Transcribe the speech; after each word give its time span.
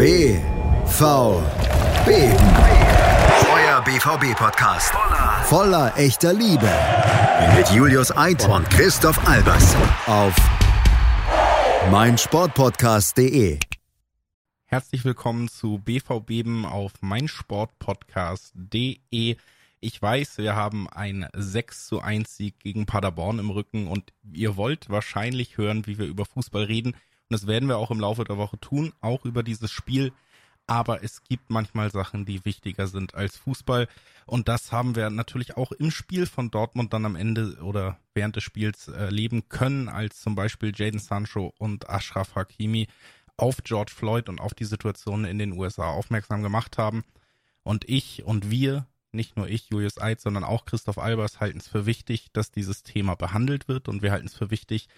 BVB. 0.00 0.40
Euer 3.52 3.84
BVB-Podcast. 3.84 4.94
Voller 5.44 5.92
echter 5.94 6.32
Liebe. 6.32 6.72
Mit 7.54 7.68
Julius 7.68 8.10
Eid 8.16 8.48
und 8.48 8.64
Christoph 8.70 9.28
Albers. 9.28 9.76
Auf 10.06 10.34
meinsportpodcast.de. 11.90 13.58
Herzlich 14.64 15.04
willkommen 15.04 15.48
zu 15.48 15.82
BVB 15.84 16.64
auf 16.64 16.92
meinsportpodcast.de. 17.02 19.36
Ich 19.80 20.00
weiß, 20.00 20.38
wir 20.38 20.56
haben 20.56 20.88
ein 20.88 21.28
6 21.36 21.88
zu 21.88 22.00
1 22.00 22.38
Sieg 22.38 22.58
gegen 22.58 22.86
Paderborn 22.86 23.38
im 23.38 23.50
Rücken 23.50 23.86
und 23.86 24.14
ihr 24.32 24.56
wollt 24.56 24.88
wahrscheinlich 24.88 25.58
hören, 25.58 25.86
wie 25.86 25.98
wir 25.98 26.06
über 26.06 26.24
Fußball 26.24 26.64
reden. 26.64 26.96
Und 27.30 27.34
das 27.34 27.46
werden 27.46 27.68
wir 27.68 27.78
auch 27.78 27.92
im 27.92 28.00
Laufe 28.00 28.24
der 28.24 28.38
Woche 28.38 28.58
tun, 28.58 28.92
auch 29.00 29.24
über 29.24 29.44
dieses 29.44 29.70
Spiel. 29.70 30.12
Aber 30.66 31.04
es 31.04 31.22
gibt 31.22 31.48
manchmal 31.48 31.90
Sachen, 31.90 32.24
die 32.24 32.44
wichtiger 32.44 32.88
sind 32.88 33.14
als 33.14 33.36
Fußball. 33.36 33.86
Und 34.26 34.48
das 34.48 34.72
haben 34.72 34.96
wir 34.96 35.10
natürlich 35.10 35.56
auch 35.56 35.70
im 35.70 35.92
Spiel 35.92 36.26
von 36.26 36.50
Dortmund 36.50 36.92
dann 36.92 37.04
am 37.04 37.14
Ende 37.14 37.56
oder 37.62 37.98
während 38.14 38.34
des 38.34 38.42
Spiels 38.42 38.88
erleben 38.88 39.48
können, 39.48 39.88
als 39.88 40.20
zum 40.20 40.34
Beispiel 40.34 40.72
Jaden 40.74 40.98
Sancho 40.98 41.54
und 41.58 41.88
Ashraf 41.88 42.34
Hakimi 42.34 42.88
auf 43.36 43.62
George 43.62 43.92
Floyd 43.94 44.28
und 44.28 44.40
auf 44.40 44.52
die 44.52 44.64
Situation 44.64 45.24
in 45.24 45.38
den 45.38 45.52
USA 45.52 45.88
aufmerksam 45.88 46.42
gemacht 46.42 46.78
haben. 46.78 47.04
Und 47.62 47.88
ich 47.88 48.24
und 48.24 48.50
wir, 48.50 48.86
nicht 49.12 49.36
nur 49.36 49.48
ich, 49.48 49.70
Julius 49.70 50.00
Eid, 50.00 50.20
sondern 50.20 50.42
auch 50.42 50.64
Christoph 50.64 50.98
Albers, 50.98 51.38
halten 51.38 51.58
es 51.58 51.68
für 51.68 51.86
wichtig, 51.86 52.32
dass 52.32 52.50
dieses 52.50 52.82
Thema 52.82 53.14
behandelt 53.14 53.68
wird. 53.68 53.88
Und 53.88 54.02
wir 54.02 54.10
halten 54.10 54.26
es 54.26 54.34
für 54.34 54.50
wichtig, 54.50 54.88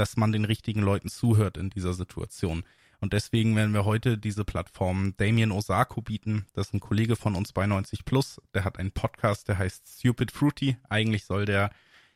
dass 0.00 0.16
man 0.16 0.32
den 0.32 0.46
richtigen 0.46 0.80
Leuten 0.80 1.10
zuhört 1.10 1.58
in 1.58 1.68
dieser 1.68 1.92
Situation. 1.92 2.64
Und 3.00 3.12
deswegen 3.12 3.54
werden 3.54 3.74
wir 3.74 3.84
heute 3.84 4.16
diese 4.16 4.46
Plattform 4.46 5.12
Damien 5.18 5.52
Osako 5.52 6.00
bieten. 6.00 6.46
Das 6.54 6.68
ist 6.68 6.72
ein 6.72 6.80
Kollege 6.80 7.16
von 7.16 7.34
uns 7.34 7.52
bei 7.52 7.66
90 7.66 8.06
Plus. 8.06 8.40
Der 8.54 8.64
hat 8.64 8.78
einen 8.78 8.92
Podcast, 8.92 9.48
der 9.48 9.58
heißt 9.58 9.98
Stupid 9.98 10.32
Fruity. 10.32 10.78
Eigentlich 10.88 11.26
soll 11.26 11.44
der 11.44 11.68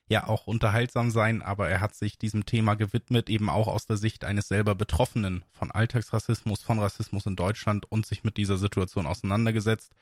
ja 0.09 0.27
auch 0.27 0.47
unterhaltsam 0.47 1.11
sein, 1.11 1.42
aber 1.42 1.69
er 1.69 1.83
hat 1.83 1.94
sich 1.94 2.17
diesem 2.17 2.47
Thema 2.47 2.75
gewidmet, 2.75 3.28
eben 3.28 3.50
auch 3.50 3.69
aus 3.69 3.84
der 3.84 3.98
Sicht 3.98 4.25
eines 4.25 4.48
selber 4.48 4.75
Betroffenen 4.75 5.44
von 5.53 5.70
Alltagsrassismus, 5.70 6.62
von 6.62 6.78
Rassismus 6.78 7.27
in 7.27 7.37
Deutschland 7.37 7.84
und 7.92 8.06
sich 8.06 8.25
mit 8.25 8.39
dieser 8.39 8.56
Situation 8.56 9.06
auseinandergesetzt. 9.06 9.92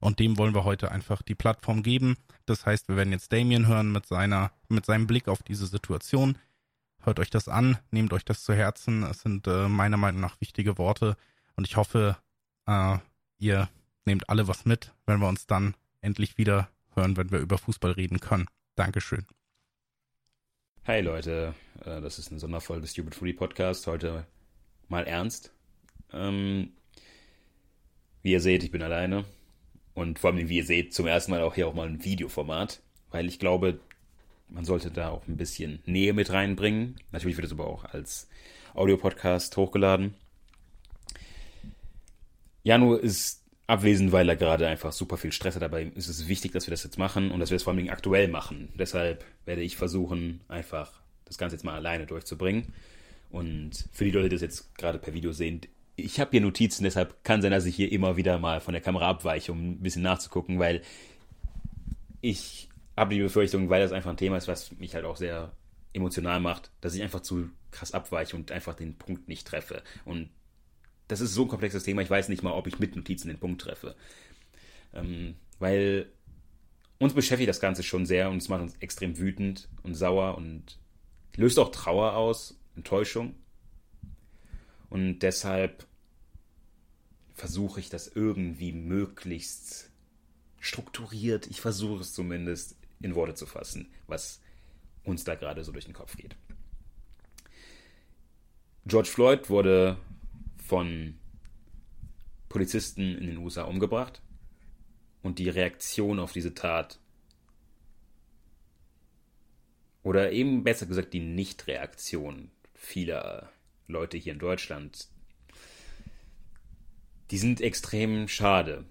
Und 0.00 0.18
dem 0.18 0.38
wollen 0.38 0.56
wir 0.56 0.64
heute 0.64 0.90
einfach 0.90 1.22
die 1.22 1.36
Plattform 1.36 1.84
geben. 1.84 2.16
Das 2.46 2.66
heißt, 2.66 2.88
wir 2.88 2.96
werden 2.96 3.12
jetzt 3.12 3.32
Damien 3.32 3.68
hören 3.68 3.92
mit 3.92 4.06
seiner, 4.06 4.50
mit 4.68 4.86
seinem 4.86 5.06
Blick 5.06 5.28
auf 5.28 5.44
diese 5.44 5.66
Situation. 5.68 6.36
Hört 7.02 7.20
euch 7.20 7.30
das 7.30 7.48
an, 7.48 7.78
nehmt 7.90 8.12
euch 8.12 8.24
das 8.24 8.42
zu 8.42 8.54
Herzen. 8.54 9.02
Es 9.04 9.20
sind 9.20 9.46
äh, 9.46 9.68
meiner 9.68 9.96
Meinung 9.96 10.20
nach 10.20 10.40
wichtige 10.40 10.78
Worte 10.78 11.16
und 11.56 11.66
ich 11.66 11.76
hoffe, 11.76 12.16
äh, 12.66 12.98
ihr 13.38 13.68
nehmt 14.04 14.28
alle 14.28 14.48
was 14.48 14.64
mit, 14.64 14.92
wenn 15.06 15.20
wir 15.20 15.28
uns 15.28 15.46
dann 15.46 15.74
endlich 16.00 16.38
wieder 16.38 16.68
hören, 16.94 17.16
wenn 17.16 17.30
wir 17.30 17.38
über 17.38 17.58
Fußball 17.58 17.92
reden 17.92 18.20
können. 18.20 18.46
Dankeschön. 18.74 19.26
Hi 20.86 21.00
Leute, 21.00 21.54
äh, 21.84 22.00
das 22.00 22.18
ist 22.18 22.30
eine 22.30 22.40
Sonderfolge 22.40 22.82
des 22.82 22.92
Stupid 22.92 23.14
Foodie 23.14 23.34
Podcast. 23.34 23.86
Heute 23.86 24.26
mal 24.88 25.04
ernst. 25.06 25.52
Ähm, 26.12 26.72
wie 28.22 28.32
ihr 28.32 28.40
seht, 28.40 28.64
ich 28.64 28.70
bin 28.70 28.82
alleine. 28.82 29.24
Und 29.94 30.18
vor 30.18 30.30
allem, 30.30 30.48
wie 30.48 30.56
ihr 30.56 30.64
seht, 30.64 30.94
zum 30.94 31.06
ersten 31.06 31.32
Mal 31.32 31.42
auch 31.42 31.54
hier 31.54 31.68
auch 31.68 31.74
mal 31.74 31.86
ein 31.86 32.04
Videoformat. 32.04 32.82
Weil 33.10 33.26
ich 33.26 33.38
glaube, 33.38 33.80
man 34.48 34.64
sollte 34.64 34.90
da 34.90 35.10
auch 35.10 35.26
ein 35.28 35.36
bisschen 35.36 35.80
Nähe 35.86 36.12
mit 36.12 36.30
reinbringen. 36.30 36.96
Natürlich 37.12 37.36
wird 37.36 37.46
es 37.46 37.52
aber 37.52 37.66
auch 37.66 37.84
als 37.84 38.28
Audiopodcast 38.74 39.56
hochgeladen. 39.56 40.14
Janu 42.62 42.94
ist 42.94 43.44
abwesend, 43.66 44.12
weil 44.12 44.28
er 44.28 44.36
gerade 44.36 44.66
einfach 44.66 44.92
super 44.92 45.16
viel 45.16 45.32
Stress 45.32 45.54
hat. 45.54 45.62
Dabei 45.62 45.84
ist 45.94 46.08
es 46.08 46.28
wichtig, 46.28 46.52
dass 46.52 46.66
wir 46.66 46.70
das 46.70 46.84
jetzt 46.84 46.98
machen 46.98 47.30
und 47.30 47.40
dass 47.40 47.50
wir 47.50 47.56
es 47.56 47.62
vor 47.62 47.72
allem 47.72 47.88
aktuell 47.88 48.28
machen. 48.28 48.70
Deshalb 48.78 49.24
werde 49.44 49.62
ich 49.62 49.76
versuchen, 49.76 50.40
einfach 50.48 50.92
das 51.26 51.38
Ganze 51.38 51.56
jetzt 51.56 51.64
mal 51.64 51.74
alleine 51.74 52.06
durchzubringen. 52.06 52.72
Und 53.30 53.84
für 53.92 54.04
die 54.04 54.10
Leute, 54.10 54.30
die 54.30 54.36
das 54.36 54.42
jetzt 54.42 54.74
gerade 54.76 54.98
per 54.98 55.12
Video 55.12 55.32
sehen, 55.32 55.60
ich 55.96 56.20
habe 56.20 56.30
hier 56.30 56.40
Notizen, 56.40 56.84
deshalb 56.84 57.22
kann 57.24 57.42
sein, 57.42 57.50
dass 57.50 57.66
ich 57.66 57.76
hier 57.76 57.92
immer 57.92 58.16
wieder 58.16 58.38
mal 58.38 58.60
von 58.60 58.72
der 58.72 58.80
Kamera 58.80 59.08
abweiche, 59.08 59.52
um 59.52 59.72
ein 59.72 59.80
bisschen 59.80 60.02
nachzugucken, 60.02 60.58
weil 60.58 60.82
ich 62.20 62.67
habe 62.98 63.14
die 63.14 63.20
Befürchtung, 63.20 63.70
weil 63.70 63.80
das 63.80 63.92
einfach 63.92 64.10
ein 64.10 64.16
Thema 64.16 64.36
ist, 64.36 64.48
was 64.48 64.72
mich 64.78 64.94
halt 64.94 65.04
auch 65.04 65.16
sehr 65.16 65.52
emotional 65.92 66.40
macht, 66.40 66.70
dass 66.80 66.94
ich 66.94 67.02
einfach 67.02 67.20
zu 67.20 67.50
krass 67.70 67.92
abweiche 67.92 68.36
und 68.36 68.52
einfach 68.52 68.74
den 68.74 68.96
Punkt 68.96 69.28
nicht 69.28 69.46
treffe. 69.46 69.82
Und 70.04 70.30
das 71.08 71.20
ist 71.20 71.34
so 71.34 71.42
ein 71.42 71.48
komplexes 71.48 71.84
Thema, 71.84 72.02
ich 72.02 72.10
weiß 72.10 72.28
nicht 72.28 72.42
mal, 72.42 72.52
ob 72.52 72.66
ich 72.66 72.78
mit 72.78 72.94
Notizen 72.96 73.28
den 73.28 73.38
Punkt 73.38 73.62
treffe. 73.62 73.96
Ähm, 74.92 75.36
weil 75.58 76.10
uns 76.98 77.14
beschäftigt 77.14 77.48
das 77.48 77.60
Ganze 77.60 77.82
schon 77.82 78.06
sehr 78.06 78.30
und 78.30 78.38
es 78.38 78.48
macht 78.48 78.62
uns 78.62 78.76
extrem 78.80 79.18
wütend 79.18 79.68
und 79.82 79.94
sauer 79.94 80.36
und 80.36 80.78
löst 81.36 81.58
auch 81.58 81.70
Trauer 81.70 82.14
aus, 82.14 82.58
Enttäuschung. 82.76 83.34
Und 84.90 85.20
deshalb 85.20 85.86
versuche 87.34 87.80
ich 87.80 87.88
das 87.88 88.08
irgendwie 88.08 88.72
möglichst 88.72 89.90
strukturiert, 90.60 91.46
ich 91.46 91.60
versuche 91.60 92.00
es 92.00 92.12
zumindest 92.12 92.76
in 93.00 93.14
Worte 93.14 93.34
zu 93.34 93.46
fassen, 93.46 93.92
was 94.06 94.40
uns 95.04 95.24
da 95.24 95.34
gerade 95.34 95.64
so 95.64 95.72
durch 95.72 95.84
den 95.84 95.94
Kopf 95.94 96.16
geht. 96.16 96.36
George 98.86 99.08
Floyd 99.08 99.50
wurde 99.50 99.98
von 100.64 101.18
Polizisten 102.48 103.16
in 103.16 103.26
den 103.26 103.36
USA 103.38 103.64
umgebracht 103.64 104.22
und 105.22 105.38
die 105.38 105.48
Reaktion 105.48 106.18
auf 106.18 106.32
diese 106.32 106.54
Tat 106.54 106.98
oder 110.02 110.32
eben 110.32 110.64
besser 110.64 110.86
gesagt 110.86 111.12
die 111.12 111.20
Nichtreaktion 111.20 112.50
vieler 112.74 113.52
Leute 113.88 114.16
hier 114.16 114.32
in 114.32 114.38
Deutschland, 114.38 115.08
die 117.30 117.38
sind 117.38 117.60
extrem 117.60 118.28
schade, 118.28 118.86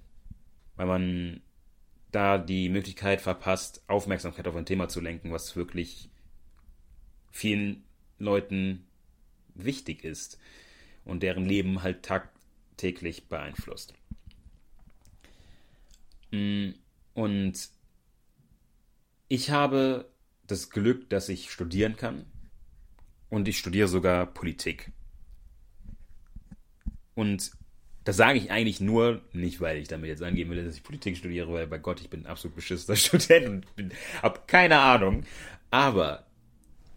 weil 0.75 0.85
man 0.85 1.41
da 2.11 2.37
die 2.37 2.69
Möglichkeit 2.69 3.21
verpasst, 3.21 3.83
Aufmerksamkeit 3.87 4.47
auf 4.47 4.55
ein 4.55 4.65
Thema 4.65 4.87
zu 4.87 5.01
lenken, 5.01 5.31
was 5.31 5.55
wirklich 5.55 6.09
vielen 7.31 7.83
Leuten 8.17 8.87
wichtig 9.55 10.03
ist 10.03 10.39
und 11.05 11.23
deren 11.23 11.45
Leben 11.45 11.83
halt 11.83 12.03
tagtäglich 12.03 13.27
beeinflusst. 13.27 13.93
Mm, 16.31 16.71
und 17.13 17.69
ich 19.27 19.51
habe 19.51 20.11
das 20.45 20.69
Glück, 20.69 21.09
dass 21.09 21.29
ich 21.29 21.51
studieren 21.51 21.95
kann 21.97 22.25
und 23.29 23.47
ich 23.47 23.57
studiere 23.57 23.87
sogar 23.87 24.25
Politik. 24.25 24.91
Und 27.15 27.51
das 28.07 28.15
sage 28.15 28.39
ich 28.39 28.51
eigentlich 28.51 28.79
nur, 28.79 29.19
nicht 29.33 29.59
weil 29.59 29.79
ich 29.79 29.89
damit 29.89 30.07
jetzt 30.07 30.23
angeben 30.23 30.51
will, 30.51 30.63
dass 30.63 30.77
ich 30.77 30.81
Politik 30.81 31.17
studiere, 31.17 31.51
weil 31.51 31.67
bei 31.67 31.77
Gott, 31.77 31.99
ich 31.99 32.09
bin 32.09 32.21
ein 32.21 32.27
absolut 32.27 32.55
beschissener 32.55 32.95
Student 32.95 33.67
und 33.77 33.93
habe 34.23 34.39
keine 34.47 34.79
Ahnung. 34.79 35.25
Aber 35.71 36.25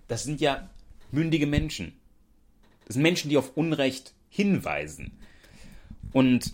das 0.07 0.23
sind 0.23 0.41
ja 0.41 0.71
mündige 1.11 1.49
Menschen. 1.49 1.95
Das 2.87 2.95
sind 2.95 3.03
Menschen, 3.03 3.29
die 3.29 3.39
auf 3.39 3.57
Unrecht 3.57 4.15
hinweisen. 4.29 5.19
Und 6.13 6.53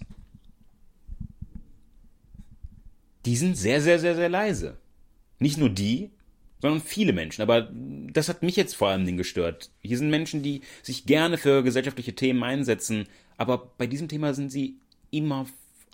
die 3.27 3.37
sind 3.37 3.59
sehr, 3.59 3.83
sehr, 3.83 3.99
sehr, 3.99 4.15
sehr 4.15 4.31
leise. 4.31 4.79
Nicht 5.39 5.59
nur 5.59 5.69
die, 5.69 6.13
sondern 6.63 6.81
viele 6.81 7.13
Menschen. 7.13 7.43
Aber 7.43 7.71
das 8.11 8.31
hat 8.31 8.43
mich 8.43 8.57
jetzt 8.57 8.75
vor 8.75 8.89
allem 8.89 9.19
gestört. 9.19 9.69
Hier 9.83 9.99
sind 9.99 10.09
Menschen, 10.09 10.43
die 10.43 10.63
sich 10.83 11.05
gerne 11.05 11.37
für 11.37 11.63
gesellschaftliche 11.63 12.15
Themen 12.15 12.43
einsetzen, 12.43 13.07
aber 13.37 13.73
bei 13.79 13.87
diesem 13.87 14.09
Thema 14.09 14.35
sind 14.35 14.51
sie 14.51 14.79
immer 15.11 15.47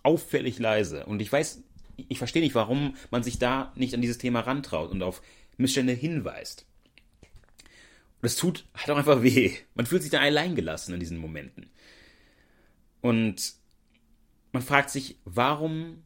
auffällig 0.02 0.58
leise. 0.58 1.06
Und 1.06 1.20
ich 1.20 1.32
weiß, 1.32 1.62
ich 1.96 2.18
verstehe 2.18 2.42
nicht, 2.42 2.54
warum 2.54 2.96
man 3.10 3.22
sich 3.22 3.38
da 3.38 3.72
nicht 3.76 3.94
an 3.94 4.00
dieses 4.00 4.18
Thema 4.18 4.40
rantraut 4.40 4.90
und 4.90 5.02
auf 5.02 5.22
Missstände 5.56 5.92
hinweist. 5.92 6.66
Und 8.20 8.26
es 8.26 8.36
tut 8.36 8.66
halt 8.74 8.90
auch 8.90 8.96
einfach 8.96 9.22
weh. 9.22 9.56
Man 9.74 9.86
fühlt 9.86 10.02
sich 10.02 10.10
da 10.10 10.20
alleingelassen 10.20 10.94
in 10.94 11.00
diesen 11.00 11.18
Momenten. 11.18 11.70
Und 13.00 13.54
man 14.52 14.62
fragt 14.62 14.90
sich, 14.90 15.18
warum 15.24 16.02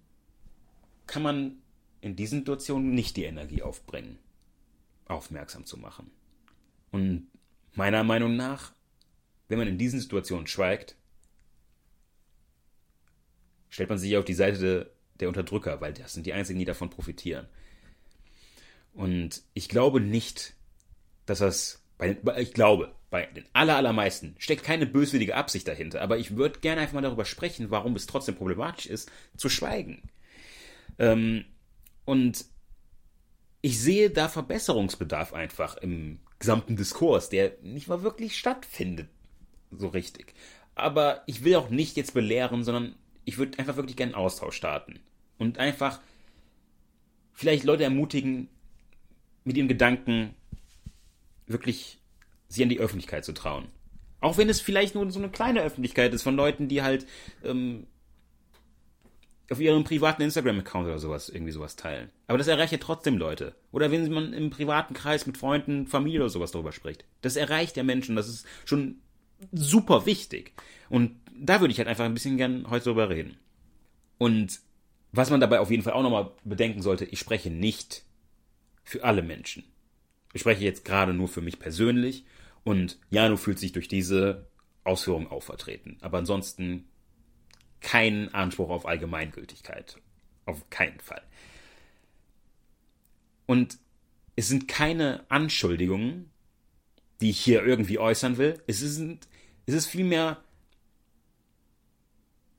kann 1.06 1.22
man 1.22 1.58
in 2.00 2.16
diesen 2.16 2.40
Situationen 2.40 2.94
nicht 2.94 3.16
die 3.16 3.24
Energie 3.24 3.62
aufbringen, 3.62 4.18
aufmerksam 5.06 5.66
zu 5.66 5.76
machen? 5.76 6.10
Und 6.90 7.28
meiner 7.74 8.02
Meinung 8.02 8.36
nach, 8.36 8.72
wenn 9.48 9.58
man 9.58 9.68
in 9.68 9.78
diesen 9.78 10.00
Situationen 10.00 10.46
schweigt, 10.46 10.96
stellt 13.68 13.88
man 13.88 13.98
sich 13.98 14.16
auf 14.16 14.24
die 14.24 14.34
Seite 14.34 14.90
der 15.20 15.28
Unterdrücker, 15.28 15.80
weil 15.80 15.92
das 15.92 16.12
sind 16.14 16.26
die 16.26 16.32
einzigen, 16.32 16.58
die 16.58 16.64
davon 16.64 16.90
profitieren. 16.90 17.46
Und 18.92 19.42
ich 19.54 19.68
glaube 19.68 20.00
nicht, 20.00 20.54
dass 21.26 21.38
das, 21.40 21.82
bei, 21.98 22.16
ich 22.38 22.54
glaube, 22.54 22.94
bei 23.10 23.26
den 23.26 23.44
allermeisten 23.52 24.34
steckt 24.38 24.64
keine 24.64 24.86
böswillige 24.86 25.36
Absicht 25.36 25.68
dahinter, 25.68 26.00
aber 26.02 26.18
ich 26.18 26.36
würde 26.36 26.60
gerne 26.60 26.80
einfach 26.80 26.94
mal 26.94 27.02
darüber 27.02 27.24
sprechen, 27.24 27.70
warum 27.70 27.94
es 27.96 28.06
trotzdem 28.06 28.34
problematisch 28.34 28.86
ist, 28.86 29.10
zu 29.36 29.48
schweigen. 29.48 30.02
Ähm, 30.98 31.44
und 32.04 32.46
ich 33.60 33.80
sehe 33.80 34.10
da 34.10 34.28
Verbesserungsbedarf 34.28 35.32
einfach 35.32 35.76
im 35.76 36.20
gesamten 36.38 36.76
Diskurs, 36.76 37.28
der 37.28 37.52
nicht 37.62 37.88
mal 37.88 38.02
wirklich 38.02 38.38
stattfindet, 38.38 39.08
so 39.70 39.88
richtig. 39.88 40.34
Aber 40.74 41.22
ich 41.26 41.44
will 41.44 41.56
auch 41.56 41.70
nicht 41.70 41.96
jetzt 41.96 42.14
belehren, 42.14 42.64
sondern 42.64 42.96
ich 43.26 43.36
würde 43.36 43.58
einfach 43.58 43.76
wirklich 43.76 43.96
gerne 43.96 44.14
einen 44.14 44.24
Austausch 44.24 44.56
starten. 44.56 45.00
Und 45.36 45.58
einfach 45.58 46.00
vielleicht 47.34 47.64
Leute 47.64 47.84
ermutigen, 47.84 48.48
mit 49.44 49.58
ihren 49.58 49.68
Gedanken 49.68 50.34
wirklich 51.46 51.98
sie 52.48 52.62
an 52.62 52.68
die 52.70 52.80
Öffentlichkeit 52.80 53.24
zu 53.24 53.32
trauen. 53.32 53.68
Auch 54.20 54.38
wenn 54.38 54.48
es 54.48 54.60
vielleicht 54.60 54.94
nur 54.94 55.10
so 55.10 55.18
eine 55.18 55.28
kleine 55.28 55.60
Öffentlichkeit 55.60 56.14
ist 56.14 56.22
von 56.22 56.36
Leuten, 56.36 56.68
die 56.68 56.82
halt 56.82 57.06
ähm, 57.44 57.86
auf 59.50 59.60
ihrem 59.60 59.84
privaten 59.84 60.22
Instagram-Account 60.22 60.86
oder 60.86 60.98
sowas 60.98 61.28
irgendwie 61.28 61.52
sowas 61.52 61.76
teilen. 61.76 62.10
Aber 62.28 62.38
das 62.38 62.48
erreicht 62.48 62.72
ja 62.72 62.78
trotzdem 62.78 63.18
Leute. 63.18 63.54
Oder 63.72 63.90
wenn 63.90 64.10
man 64.10 64.32
im 64.32 64.50
privaten 64.50 64.94
Kreis 64.94 65.26
mit 65.26 65.36
Freunden, 65.36 65.86
Familie 65.86 66.20
oder 66.20 66.30
sowas 66.30 66.52
darüber 66.52 66.72
spricht. 66.72 67.04
Das 67.22 67.36
erreicht 67.36 67.76
ja 67.76 67.82
Menschen. 67.82 68.16
Das 68.16 68.28
ist 68.28 68.46
schon 68.64 69.00
super 69.52 70.06
wichtig. 70.06 70.52
Und 70.88 71.16
da 71.38 71.60
würde 71.60 71.72
ich 71.72 71.78
halt 71.78 71.88
einfach 71.88 72.04
ein 72.04 72.14
bisschen 72.14 72.36
gern 72.36 72.68
heute 72.70 72.84
drüber 72.84 73.10
reden. 73.10 73.36
Und 74.18 74.60
was 75.12 75.30
man 75.30 75.40
dabei 75.40 75.60
auf 75.60 75.70
jeden 75.70 75.82
Fall 75.82 75.92
auch 75.92 76.02
nochmal 76.02 76.32
bedenken 76.44 76.82
sollte, 76.82 77.04
ich 77.04 77.18
spreche 77.18 77.50
nicht 77.50 78.04
für 78.84 79.04
alle 79.04 79.22
Menschen. 79.22 79.64
Ich 80.32 80.40
spreche 80.40 80.64
jetzt 80.64 80.84
gerade 80.84 81.14
nur 81.14 81.28
für 81.28 81.40
mich 81.40 81.58
persönlich 81.58 82.24
und 82.64 82.98
Janu 83.10 83.36
fühlt 83.36 83.58
sich 83.58 83.72
durch 83.72 83.88
diese 83.88 84.46
Ausführung 84.84 85.30
auch 85.30 85.42
vertreten. 85.42 85.96
Aber 86.00 86.18
ansonsten 86.18 86.84
keinen 87.80 88.32
Anspruch 88.34 88.70
auf 88.70 88.86
Allgemeingültigkeit. 88.86 89.98
Auf 90.44 90.68
keinen 90.70 91.00
Fall. 91.00 91.22
Und 93.46 93.78
es 94.36 94.48
sind 94.48 94.68
keine 94.68 95.24
Anschuldigungen, 95.30 96.30
die 97.20 97.30
ich 97.30 97.40
hier 97.40 97.64
irgendwie 97.64 97.98
äußern 97.98 98.36
will. 98.36 98.60
Es 98.66 98.82
ist, 98.82 99.00
es 99.66 99.74
ist 99.74 99.86
vielmehr, 99.86 100.42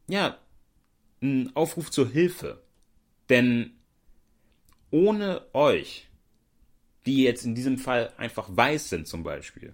ja, 0.07 0.37
ein 1.21 1.55
Aufruf 1.55 1.91
zur 1.91 2.09
Hilfe. 2.09 2.61
Denn 3.29 3.71
ohne 4.91 5.41
euch, 5.53 6.07
die 7.05 7.23
jetzt 7.23 7.45
in 7.45 7.55
diesem 7.55 7.77
Fall 7.77 8.13
einfach 8.17 8.47
weiß 8.49 8.89
sind 8.89 9.07
zum 9.07 9.23
Beispiel, 9.23 9.73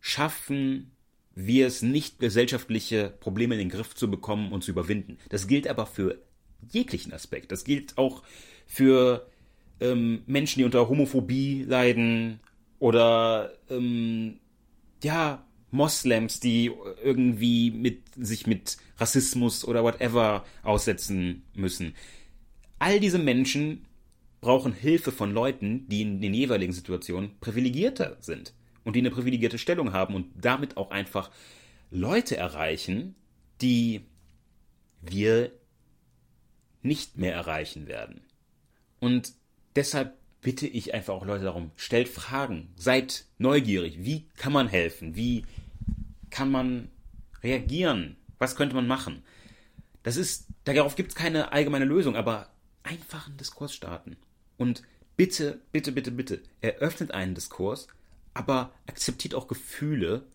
schaffen 0.00 0.90
wir 1.34 1.66
es 1.66 1.82
nicht, 1.82 2.18
gesellschaftliche 2.18 3.10
Probleme 3.20 3.54
in 3.54 3.60
den 3.60 3.68
Griff 3.70 3.94
zu 3.94 4.10
bekommen 4.10 4.52
und 4.52 4.62
zu 4.62 4.70
überwinden. 4.70 5.18
Das 5.30 5.46
gilt 5.46 5.66
aber 5.66 5.86
für 5.86 6.20
jeglichen 6.70 7.12
Aspekt. 7.12 7.52
Das 7.52 7.64
gilt 7.64 7.96
auch 7.96 8.22
für 8.66 9.26
ähm, 9.80 10.22
Menschen, 10.26 10.58
die 10.58 10.64
unter 10.64 10.88
Homophobie 10.88 11.64
leiden 11.64 12.40
oder 12.78 13.52
ähm, 13.70 14.40
ja 15.02 15.44
Moslems, 15.72 16.38
die 16.38 16.70
irgendwie 17.02 17.70
mit 17.70 18.02
sich 18.16 18.46
mit 18.46 18.76
Rassismus 18.98 19.64
oder 19.64 19.82
whatever 19.82 20.44
aussetzen 20.62 21.42
müssen. 21.54 21.94
All 22.78 23.00
diese 23.00 23.18
Menschen 23.18 23.86
brauchen 24.40 24.72
Hilfe 24.72 25.12
von 25.12 25.32
Leuten, 25.32 25.88
die 25.88 26.02
in 26.02 26.20
den 26.20 26.34
jeweiligen 26.34 26.72
Situationen 26.72 27.38
privilegierter 27.40 28.16
sind 28.20 28.54
und 28.84 28.94
die 28.94 29.00
eine 29.00 29.10
privilegierte 29.10 29.58
Stellung 29.58 29.92
haben 29.92 30.14
und 30.14 30.26
damit 30.36 30.76
auch 30.76 30.90
einfach 30.90 31.30
Leute 31.90 32.36
erreichen, 32.36 33.14
die 33.60 34.02
wir 35.00 35.52
nicht 36.82 37.16
mehr 37.16 37.32
erreichen 37.32 37.86
werden. 37.86 38.22
Und 39.00 39.32
deshalb 39.76 40.18
bitte 40.40 40.66
ich 40.66 40.92
einfach 40.92 41.14
auch 41.14 41.24
Leute 41.24 41.44
darum, 41.44 41.70
stellt 41.76 42.08
Fragen, 42.08 42.68
seid 42.76 43.26
neugierig, 43.38 44.04
wie 44.04 44.26
kann 44.36 44.52
man 44.52 44.68
helfen, 44.68 45.14
wie 45.14 45.44
kann 46.32 46.50
man 46.50 46.90
reagieren, 47.44 48.16
was 48.38 48.56
könnte 48.56 48.74
man 48.74 48.88
machen. 48.88 49.22
Das 50.02 50.16
ist, 50.16 50.48
darauf 50.64 50.96
gibt 50.96 51.10
es 51.10 51.14
keine 51.14 51.52
allgemeine 51.52 51.84
Lösung, 51.84 52.16
aber 52.16 52.50
einfach 52.82 53.28
einen 53.28 53.36
Diskurs 53.36 53.72
starten. 53.72 54.16
Und 54.56 54.82
bitte, 55.16 55.60
bitte, 55.70 55.92
bitte, 55.92 56.10
bitte, 56.10 56.42
eröffnet 56.60 57.12
einen 57.12 57.36
Diskurs, 57.36 57.86
aber 58.34 58.72
akzeptiert 58.86 59.34
auch 59.34 59.46
Gefühle, 59.46 60.26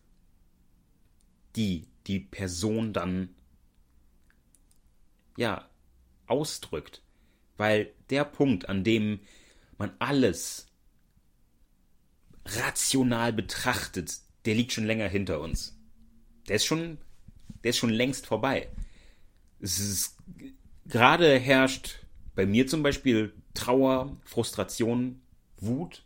die 1.55 1.87
die 2.05 2.19
Person 2.19 2.93
dann 2.93 3.35
ja 5.35 5.67
ausdrückt. 6.27 7.01
Weil 7.57 7.91
der 8.11 8.23
Punkt, 8.23 8.69
an 8.69 8.83
dem 8.83 9.19
man 9.77 9.91
alles 9.99 10.67
rational 12.45 13.33
betrachtet, 13.33 14.19
der 14.45 14.55
liegt 14.55 14.71
schon 14.71 14.85
länger 14.85 15.07
hinter 15.07 15.41
uns. 15.41 15.76
Der 16.47 16.55
ist 16.55 16.65
schon, 16.65 16.97
der 17.63 17.71
ist 17.71 17.77
schon 17.77 17.89
längst 17.89 18.25
vorbei. 18.25 18.69
Es 19.59 19.79
ist, 19.79 20.17
gerade 20.85 21.37
herrscht 21.39 21.99
bei 22.35 22.45
mir 22.45 22.67
zum 22.67 22.83
Beispiel 22.83 23.33
Trauer, 23.53 24.15
Frustration, 24.23 25.21
Wut 25.59 26.03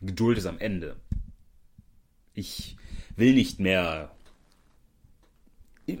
Geduld 0.00 0.38
ist 0.38 0.46
am 0.46 0.58
Ende. 0.58 0.96
Ich 2.34 2.76
will 3.16 3.34
nicht 3.34 3.60
mehr. 3.60 4.10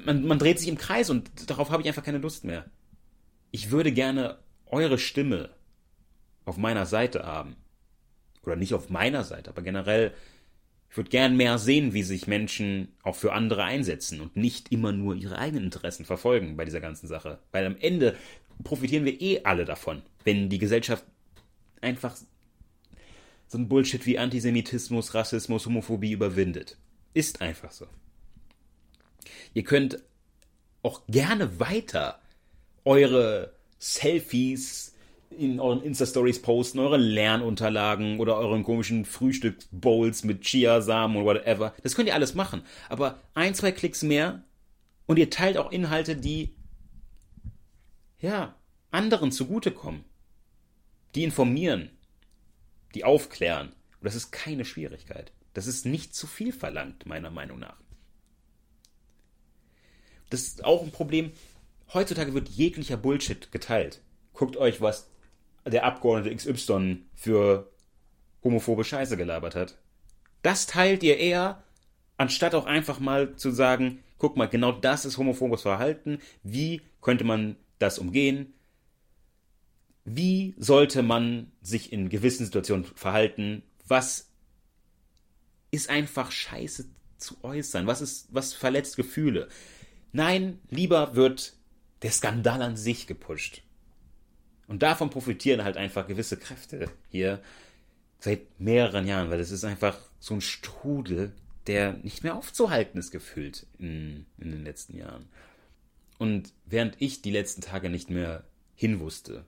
Man, 0.04 0.26
man 0.26 0.38
dreht 0.38 0.58
sich 0.58 0.68
im 0.68 0.78
Kreis 0.78 1.10
und 1.10 1.30
darauf 1.48 1.70
habe 1.70 1.82
ich 1.82 1.88
einfach 1.88 2.04
keine 2.04 2.18
Lust 2.18 2.44
mehr. 2.44 2.66
Ich 3.50 3.70
würde 3.70 3.92
gerne 3.92 4.38
eure 4.66 4.98
Stimme 4.98 5.50
auf 6.44 6.56
meiner 6.56 6.86
Seite 6.86 7.24
haben. 7.24 7.56
Oder 8.42 8.56
nicht 8.56 8.74
auf 8.74 8.90
meiner 8.90 9.24
Seite, 9.24 9.50
aber 9.50 9.62
generell, 9.62 10.12
ich 10.96 10.98
würde 10.98 11.10
gern 11.10 11.36
mehr 11.36 11.58
sehen, 11.58 11.92
wie 11.92 12.02
sich 12.02 12.26
Menschen 12.26 12.88
auch 13.02 13.16
für 13.16 13.34
andere 13.34 13.64
einsetzen 13.64 14.22
und 14.22 14.34
nicht 14.34 14.72
immer 14.72 14.92
nur 14.92 15.14
ihre 15.14 15.36
eigenen 15.36 15.64
Interessen 15.64 16.06
verfolgen 16.06 16.56
bei 16.56 16.64
dieser 16.64 16.80
ganzen 16.80 17.06
Sache. 17.06 17.38
Weil 17.52 17.66
am 17.66 17.76
Ende 17.78 18.16
profitieren 18.64 19.04
wir 19.04 19.20
eh 19.20 19.42
alle 19.44 19.66
davon, 19.66 20.00
wenn 20.24 20.48
die 20.48 20.56
Gesellschaft 20.56 21.04
einfach 21.82 22.16
so 23.46 23.58
ein 23.58 23.68
Bullshit 23.68 24.06
wie 24.06 24.18
Antisemitismus, 24.18 25.12
Rassismus, 25.12 25.66
Homophobie 25.66 26.12
überwindet. 26.12 26.78
Ist 27.12 27.42
einfach 27.42 27.72
so. 27.72 27.86
Ihr 29.52 29.64
könnt 29.64 29.98
auch 30.82 31.02
gerne 31.08 31.60
weiter 31.60 32.22
eure 32.86 33.52
Selfies 33.78 34.94
in 35.30 35.60
euren 35.60 35.82
Insta-Stories 35.82 36.42
posten, 36.42 36.78
eure 36.78 36.96
Lernunterlagen 36.96 38.18
oder 38.20 38.36
euren 38.36 38.62
komischen 38.62 39.04
Frühstücksbowls 39.04 40.24
mit 40.24 40.42
Chiasamen 40.42 41.16
oder 41.16 41.40
whatever. 41.40 41.74
Das 41.82 41.94
könnt 41.94 42.08
ihr 42.08 42.14
alles 42.14 42.34
machen. 42.34 42.62
Aber 42.88 43.20
ein, 43.34 43.54
zwei 43.54 43.72
Klicks 43.72 44.02
mehr 44.02 44.44
und 45.06 45.18
ihr 45.18 45.30
teilt 45.30 45.56
auch 45.56 45.72
Inhalte, 45.72 46.16
die 46.16 46.54
ja 48.20 48.54
anderen 48.90 49.32
zugutekommen. 49.32 50.04
Die 51.14 51.24
informieren, 51.24 51.90
die 52.94 53.04
aufklären. 53.04 53.68
Und 53.68 54.04
das 54.04 54.14
ist 54.14 54.30
keine 54.32 54.64
Schwierigkeit. 54.64 55.32
Das 55.54 55.66
ist 55.66 55.86
nicht 55.86 56.14
zu 56.14 56.26
viel 56.26 56.52
verlangt, 56.52 57.06
meiner 57.06 57.30
Meinung 57.30 57.58
nach. 57.58 57.76
Das 60.28 60.42
ist 60.42 60.64
auch 60.64 60.82
ein 60.82 60.90
Problem. 60.90 61.32
Heutzutage 61.94 62.34
wird 62.34 62.48
jeglicher 62.48 62.96
Bullshit 62.96 63.50
geteilt. 63.52 64.02
Guckt 64.32 64.56
euch, 64.56 64.80
was 64.80 65.08
der 65.66 65.84
Abgeordnete 65.84 66.34
XY 66.34 67.02
für 67.14 67.70
homophobe 68.42 68.84
Scheiße 68.84 69.16
gelabert 69.16 69.54
hat. 69.54 69.78
Das 70.42 70.66
teilt 70.66 71.02
ihr 71.02 71.18
eher, 71.18 71.62
anstatt 72.16 72.54
auch 72.54 72.66
einfach 72.66 73.00
mal 73.00 73.36
zu 73.36 73.50
sagen, 73.50 74.02
guck 74.18 74.36
mal, 74.36 74.48
genau 74.48 74.72
das 74.72 75.04
ist 75.04 75.18
homophobes 75.18 75.62
Verhalten. 75.62 76.20
Wie 76.42 76.82
könnte 77.00 77.24
man 77.24 77.56
das 77.78 77.98
umgehen? 77.98 78.54
wie 80.06 80.54
sollte 80.56 81.02
man 81.02 81.50
sich 81.60 81.92
in 81.92 82.08
gewissen 82.08 82.46
Situationen 82.46 82.84
verhalten, 82.84 83.62
was 83.88 84.30
ist 85.72 85.90
einfach 85.90 86.30
scheiße 86.30 86.86
zu 87.18 87.42
äußern, 87.42 87.88
was 87.88 88.00
ist, 88.00 88.28
was 88.30 88.54
verletzt 88.54 88.96
Gefühle. 88.96 89.48
Nein, 90.12 90.60
lieber 90.70 91.16
wird 91.16 91.54
der 92.02 92.12
Skandal 92.12 92.62
an 92.62 92.76
sich 92.76 93.08
gepusht. 93.08 93.62
Und 94.68 94.82
davon 94.82 95.10
profitieren 95.10 95.64
halt 95.64 95.76
einfach 95.76 96.06
gewisse 96.06 96.36
Kräfte 96.36 96.90
hier 97.08 97.40
seit 98.18 98.40
mehreren 98.58 99.06
Jahren, 99.06 99.30
weil 99.30 99.40
es 99.40 99.50
ist 99.50 99.64
einfach 99.64 99.98
so 100.18 100.34
ein 100.34 100.40
Strudel, 100.40 101.32
der 101.66 101.94
nicht 101.94 102.24
mehr 102.24 102.36
aufzuhalten 102.36 102.98
ist 102.98 103.10
gefühlt 103.10 103.66
in, 103.78 104.26
in 104.38 104.50
den 104.50 104.64
letzten 104.64 104.96
Jahren. 104.96 105.28
Und 106.18 106.52
während 106.64 106.96
ich 107.00 107.22
die 107.22 107.30
letzten 107.30 107.60
Tage 107.60 107.90
nicht 107.90 108.10
mehr 108.10 108.44
hinwusste, 108.74 109.44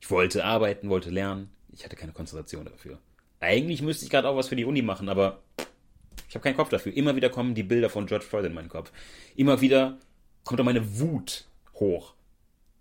ich 0.00 0.10
wollte 0.10 0.44
arbeiten, 0.44 0.88
wollte 0.88 1.10
lernen. 1.10 1.50
Ich 1.72 1.84
hatte 1.84 1.96
keine 1.96 2.12
Konzentration 2.12 2.64
dafür. 2.64 2.98
eigentlich 3.40 3.82
müsste 3.82 4.04
ich 4.04 4.10
gerade 4.10 4.28
auch 4.28 4.36
was 4.36 4.48
für 4.48 4.56
die 4.56 4.64
Uni 4.64 4.82
machen, 4.82 5.08
aber 5.08 5.42
ich 6.28 6.34
habe 6.34 6.42
keinen 6.42 6.56
Kopf 6.56 6.70
dafür. 6.70 6.94
Immer 6.94 7.14
wieder 7.14 7.30
kommen 7.30 7.54
die 7.54 7.62
Bilder 7.62 7.90
von 7.90 8.06
George 8.06 8.24
Floyd 8.24 8.46
in 8.46 8.54
meinen 8.54 8.68
Kopf. 8.68 8.90
Immer 9.36 9.60
wieder 9.60 9.98
kommt 10.44 10.60
auch 10.60 10.64
meine 10.64 10.98
Wut 10.98 11.46
hoch, 11.74 12.14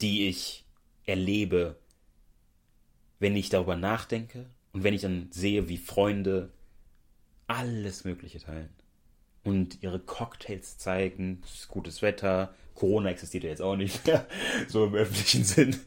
die 0.02 0.28
ich 0.28 0.66
erlebe, 1.06 1.78
wenn 3.20 3.36
ich 3.36 3.50
darüber 3.50 3.76
nachdenke 3.76 4.46
und 4.74 4.84
wenn 4.84 4.94
ich 4.94 5.02
dann 5.02 5.28
sehe, 5.32 5.70
wie 5.70 5.78
Freunde 5.78 6.52
alles 7.48 8.04
Mögliche 8.04 8.40
teilen 8.40 8.70
und 9.44 9.82
ihre 9.82 10.00
Cocktails 10.00 10.78
zeigen, 10.78 11.42
gutes 11.68 12.02
Wetter, 12.02 12.54
Corona 12.76 13.10
existiert 13.10 13.44
ja 13.44 13.50
jetzt 13.50 13.62
auch 13.62 13.76
nicht 13.76 14.06
mehr, 14.06 14.28
so 14.68 14.86
im 14.86 14.96
öffentlichen 14.96 15.44
Sinn. 15.44 15.80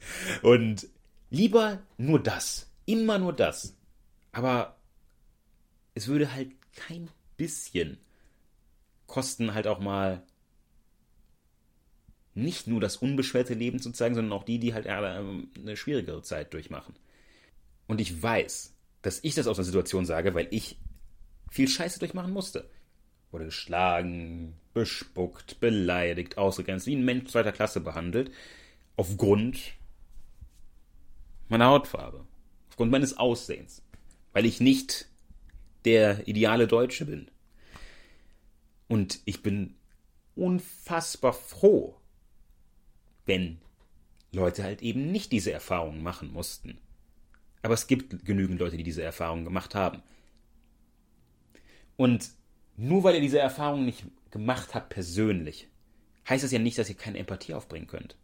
Und 0.43 0.87
lieber 1.31 1.81
nur 1.97 2.23
das, 2.23 2.69
immer 2.87 3.19
nur 3.19 3.33
das. 3.33 3.75
Aber 4.33 4.77
es 5.95 6.09
würde 6.09 6.33
halt 6.33 6.51
kein 6.75 7.09
bisschen 7.37 7.99
kosten, 9.07 9.55
halt 9.55 9.67
auch 9.67 9.81
mal 9.81 10.23
nicht 12.35 12.67
nur 12.67 12.81
das 12.81 12.97
unbeschwerte 12.97 13.55
Leben 13.55 13.79
zu 13.79 13.93
zeigen, 13.93 14.15
sondern 14.15 14.33
auch 14.33 14.45
die, 14.45 14.59
die 14.59 14.75
halt 14.75 14.87
eine 14.87 15.77
schwierigere 15.77 16.23
Zeit 16.23 16.53
durchmachen. 16.53 16.95
Und 17.87 18.01
ich 18.01 18.23
weiß, 18.23 18.75
dass 19.03 19.23
ich 19.23 19.35
das 19.35 19.47
aus 19.47 19.59
einer 19.59 19.65
Situation 19.65 20.07
sage, 20.07 20.35
weil 20.35 20.49
ich 20.51 20.79
viel 21.51 21.69
Scheiße 21.69 21.99
durchmachen 21.99 22.33
musste. 22.33 22.69
Wurde 23.31 23.47
geschlagen, 23.47 24.55
bespuckt, 24.73 25.61
beleidigt, 25.61 26.39
ausgegrenzt, 26.39 26.87
wie 26.87 26.97
ein 26.97 27.05
Mensch 27.05 27.31
zweiter 27.31 27.53
Klasse 27.53 27.81
behandelt, 27.81 28.31
aufgrund 28.97 29.75
meiner 31.49 31.67
Hautfarbe, 31.67 32.27
aufgrund 32.69 32.91
meines 32.91 33.17
Aussehens, 33.17 33.83
weil 34.33 34.47
ich 34.47 34.61
nicht 34.61 35.07
der 35.85 36.27
ideale 36.27 36.67
Deutsche 36.67 37.05
bin. 37.05 37.31
Und 38.89 39.21
ich 39.25 39.43
bin 39.43 39.75
unfassbar 40.35 41.33
froh, 41.33 42.01
wenn 43.27 43.59
Leute 44.33 44.65
halt 44.65 44.83
eben 44.83 45.11
nicht 45.11 45.33
diese 45.33 45.53
Erfahrungen 45.53 46.03
machen 46.03 46.33
mussten. 46.33 46.79
Aber 47.63 47.75
es 47.75 47.87
gibt 47.87 48.25
genügend 48.25 48.61
Leute, 48.61 48.77
die 48.77 48.83
diese 48.83 49.03
Erfahrungen 49.03 49.45
gemacht 49.45 49.75
haben. 49.75 50.03
Und 51.97 52.31
nur 52.77 53.05
weil 53.05 53.15
ihr 53.15 53.21
diese 53.21 53.39
Erfahrung 53.39 53.85
nicht 53.85 54.05
gemacht 54.31 54.75
habt 54.75 54.91
persönlich, 54.91 55.69
heißt 56.29 56.45
das 56.45 56.53
ja 56.53 56.59
nicht, 56.59 56.77
dass 56.79 56.89
ihr 56.89 56.97
keine 56.97 57.19
Empathie 57.19 57.55
aufbringen 57.55 57.87
könnt. 57.87 58.17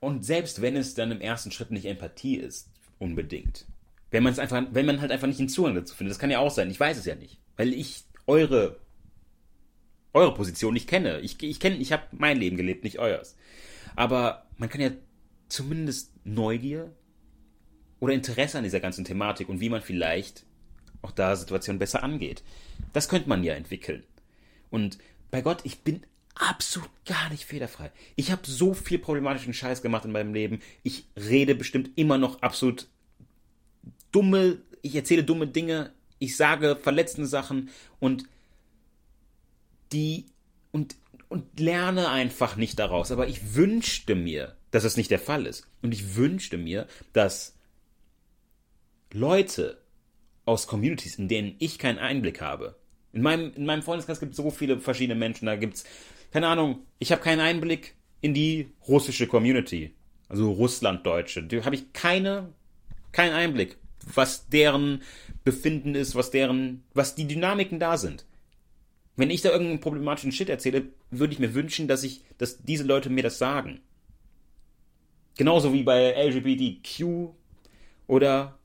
Und 0.00 0.24
selbst 0.24 0.60
wenn 0.60 0.76
es 0.76 0.94
dann 0.94 1.10
im 1.10 1.20
ersten 1.20 1.50
Schritt 1.50 1.70
nicht 1.70 1.86
Empathie 1.86 2.36
ist, 2.36 2.68
unbedingt. 2.98 3.66
Wenn 4.10 4.22
man 4.22 4.32
es 4.32 4.38
einfach, 4.38 4.62
wenn 4.70 4.86
man 4.86 5.00
halt 5.00 5.10
einfach 5.10 5.26
nicht 5.26 5.40
den 5.40 5.48
Zugang 5.48 5.74
dazu 5.74 5.94
findet, 5.94 6.12
das 6.12 6.18
kann 6.18 6.30
ja 6.30 6.38
auch 6.38 6.50
sein, 6.50 6.70
ich 6.70 6.78
weiß 6.78 6.98
es 6.98 7.06
ja 7.06 7.14
nicht. 7.14 7.38
Weil 7.56 7.72
ich 7.72 8.04
eure, 8.26 8.78
eure 10.12 10.34
Position 10.34 10.74
nicht 10.74 10.88
kenne. 10.88 11.20
Ich, 11.20 11.42
ich 11.42 11.58
kenne, 11.58 11.76
ich 11.76 11.92
habe 11.92 12.04
mein 12.12 12.38
Leben 12.38 12.56
gelebt, 12.56 12.84
nicht 12.84 12.98
euers. 12.98 13.36
Aber 13.96 14.46
man 14.56 14.68
kann 14.68 14.80
ja 14.80 14.90
zumindest 15.48 16.12
Neugier 16.24 16.92
oder 18.00 18.14
Interesse 18.14 18.58
an 18.58 18.64
dieser 18.64 18.80
ganzen 18.80 19.04
Thematik 19.04 19.48
und 19.48 19.60
wie 19.60 19.68
man 19.68 19.82
vielleicht 19.82 20.44
auch 21.02 21.12
da 21.12 21.36
Situationen 21.36 21.78
besser 21.78 22.02
angeht. 22.02 22.42
Das 22.92 23.08
könnte 23.08 23.28
man 23.28 23.44
ja 23.44 23.54
entwickeln. 23.54 24.04
Und 24.70 24.98
bei 25.30 25.42
Gott, 25.42 25.60
ich 25.64 25.80
bin 25.80 26.02
absolut 26.34 26.90
gar 27.04 27.30
nicht 27.30 27.44
fehlerfrei. 27.44 27.92
Ich 28.16 28.32
habe 28.32 28.42
so 28.44 28.74
viel 28.74 28.98
problematischen 28.98 29.54
Scheiß 29.54 29.82
gemacht 29.82 30.04
in 30.04 30.12
meinem 30.12 30.34
Leben. 30.34 30.60
Ich 30.82 31.06
rede 31.16 31.54
bestimmt 31.54 31.90
immer 31.96 32.18
noch 32.18 32.42
absolut 32.42 32.88
dumme, 34.10 34.58
ich 34.82 34.94
erzähle 34.94 35.24
dumme 35.24 35.46
Dinge, 35.46 35.92
ich 36.18 36.36
sage 36.36 36.76
verletzende 36.76 37.28
Sachen 37.28 37.70
und 38.00 38.24
die 39.92 40.26
und 40.72 40.96
und 41.28 41.58
lerne 41.58 42.08
einfach 42.10 42.56
nicht 42.56 42.78
daraus. 42.78 43.10
Aber 43.10 43.28
ich 43.28 43.54
wünschte 43.54 44.14
mir, 44.14 44.56
dass 44.70 44.82
das 44.82 44.96
nicht 44.96 45.10
der 45.10 45.18
Fall 45.18 45.46
ist. 45.46 45.66
Und 45.82 45.92
ich 45.92 46.16
wünschte 46.16 46.58
mir, 46.58 46.86
dass 47.12 47.56
Leute 49.12 49.82
aus 50.44 50.66
Communities, 50.66 51.16
in 51.16 51.28
denen 51.28 51.54
ich 51.58 51.78
keinen 51.78 51.98
Einblick 51.98 52.40
habe. 52.40 52.76
In 53.12 53.22
meinem, 53.22 53.52
in 53.54 53.64
meinem 53.64 53.82
Freundeskreis 53.82 54.20
gibt 54.20 54.32
es 54.32 54.36
so 54.36 54.50
viele 54.50 54.80
verschiedene 54.80 55.18
Menschen, 55.18 55.46
da 55.46 55.56
gibt 55.56 55.74
es, 55.74 55.84
keine 56.32 56.48
Ahnung, 56.48 56.80
ich 56.98 57.12
habe 57.12 57.22
keinen 57.22 57.40
Einblick 57.40 57.94
in 58.20 58.34
die 58.34 58.72
russische 58.88 59.26
Community, 59.26 59.94
also 60.28 60.50
Russlanddeutsche. 60.50 61.44
Da 61.44 61.64
habe 61.64 61.76
ich 61.76 61.92
keine, 61.92 62.52
keinen 63.12 63.34
Einblick, 63.34 63.76
was 64.12 64.48
deren 64.48 65.02
Befinden 65.44 65.94
ist, 65.94 66.14
was 66.14 66.30
deren, 66.30 66.82
was 66.92 67.14
die 67.14 67.26
Dynamiken 67.26 67.78
da 67.78 67.96
sind. 67.96 68.26
Wenn 69.16 69.30
ich 69.30 69.42
da 69.42 69.50
irgendeinen 69.50 69.80
problematischen 69.80 70.32
Shit 70.32 70.48
erzähle, 70.48 70.88
würde 71.10 71.32
ich 71.32 71.38
mir 71.38 71.54
wünschen, 71.54 71.86
dass 71.86 72.02
ich, 72.02 72.22
dass 72.38 72.62
diese 72.62 72.84
Leute 72.84 73.10
mir 73.10 73.22
das 73.22 73.38
sagen. 73.38 73.80
Genauso 75.36 75.72
wie 75.72 75.82
bei 75.82 76.12
LGBTQ 76.12 77.30
oder 78.06 78.58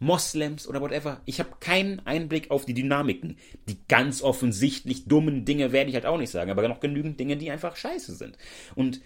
Moslems 0.00 0.68
oder 0.68 0.80
whatever. 0.80 1.20
Ich 1.24 1.40
habe 1.40 1.50
keinen 1.60 2.00
Einblick 2.06 2.50
auf 2.50 2.64
die 2.64 2.74
Dynamiken. 2.74 3.36
Die 3.68 3.78
ganz 3.88 4.22
offensichtlich 4.22 5.06
dummen 5.06 5.44
Dinge 5.44 5.72
werde 5.72 5.90
ich 5.90 5.94
halt 5.94 6.06
auch 6.06 6.18
nicht 6.18 6.30
sagen, 6.30 6.50
aber 6.50 6.66
noch 6.68 6.80
genügend 6.80 7.18
Dinge, 7.18 7.36
die 7.36 7.50
einfach 7.50 7.76
scheiße 7.76 8.14
sind. 8.14 8.38
Und 8.74 9.00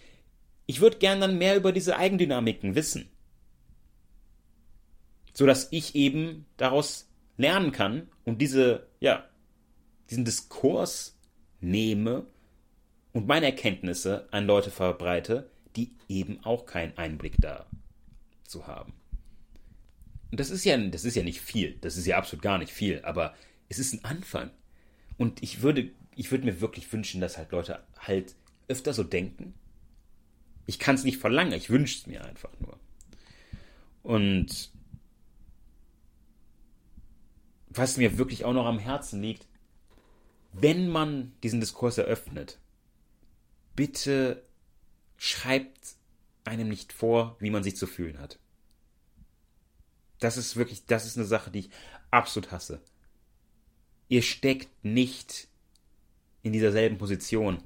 ich 0.67 0.81
würde 0.81 0.99
gern 0.99 1.21
dann 1.21 1.39
mehr 1.39 1.57
über 1.57 1.73
diese 1.73 1.97
Eigendynamiken 1.97 2.75
wissen. 2.75 3.09
So 5.33 5.47
dass 5.47 5.69
ich 5.73 5.95
eben 5.95 6.45
daraus 6.59 7.09
lernen 7.39 7.73
kann 7.73 8.09
und 8.25 8.43
diese, 8.43 8.87
ja, 9.01 9.25
diesen 10.11 10.25
Diskurs 10.25 11.17
nehme 11.61 12.27
und 13.13 13.27
meine 13.27 13.47
Erkenntnisse 13.47 14.29
an 14.31 14.47
Leute 14.47 14.71
verbreite, 14.71 15.51
die 15.77 15.93
eben 16.09 16.45
auch 16.45 16.67
keinen 16.67 16.97
Einblick 16.99 17.37
da 17.39 17.67
zu 18.45 18.67
haben. 18.67 18.93
Und 20.31 20.41
das 20.41 20.51
ist 20.51 20.65
ja, 20.65 20.77
das 20.79 21.05
ist 21.05 21.15
ja 21.15 21.23
nicht 21.23 21.41
viel. 21.41 21.77
Das 21.83 21.97
ist 21.97 22.07
ja 22.07 22.17
absolut 22.17 22.43
gar 22.43 22.59
nicht 22.59 22.73
viel. 22.73 23.03
Aber 23.05 23.35
es 23.69 23.79
ist 23.79 23.93
ein 23.93 24.05
Anfang. 24.05 24.51
Und 25.19 25.43
ich 25.43 25.61
würde, 25.61 25.91
ich 26.17 26.31
würde 26.31 26.47
mir 26.47 26.61
wirklich 26.61 26.91
wünschen, 26.93 27.21
dass 27.21 27.37
halt 27.37 27.53
Leute 27.53 27.83
halt 27.99 28.35
öfter 28.67 28.95
so 28.95 29.05
denken. 29.05 29.55
Ich 30.67 30.79
kann 30.79 30.95
es 30.95 31.05
nicht 31.05 31.19
verlangen. 31.19 31.53
Ich 31.53 31.69
wünsche 31.69 31.99
es 31.99 32.07
mir 32.07 32.25
einfach 32.25 32.51
nur. 32.61 32.79
Und 34.03 34.71
was 37.69 37.99
mir 37.99 38.17
wirklich 38.17 38.45
auch 38.45 38.55
noch 38.55 38.67
am 38.67 38.79
Herzen 38.79 39.21
liegt, 39.21 39.47
wenn 40.53 40.89
man 40.89 41.33
diesen 41.43 41.61
Diskurs 41.61 41.99
eröffnet, 41.99 42.59
bitte 43.75 44.43
schreibt 45.17 45.97
einem 46.45 46.69
nicht 46.69 46.93
vor, 46.93 47.37
wie 47.41 47.51
man 47.51 47.63
sich 47.63 47.77
zu 47.77 47.87
fühlen 47.87 48.19
hat. 48.19 48.39
Das 50.19 50.37
ist 50.37 50.57
wirklich, 50.57 50.87
das 50.87 51.07
ist 51.07 51.17
eine 51.17 51.27
Sache, 51.27 51.51
die 51.51 51.61
ich 51.61 51.71
absolut 52.11 52.53
hasse. 52.53 52.83
Ihr 54.09 54.23
steckt 54.23 54.85
nicht 54.85 55.49
in 56.43 56.53
dieser 56.53 56.73
selben 56.73 56.99
Position. 56.99 57.63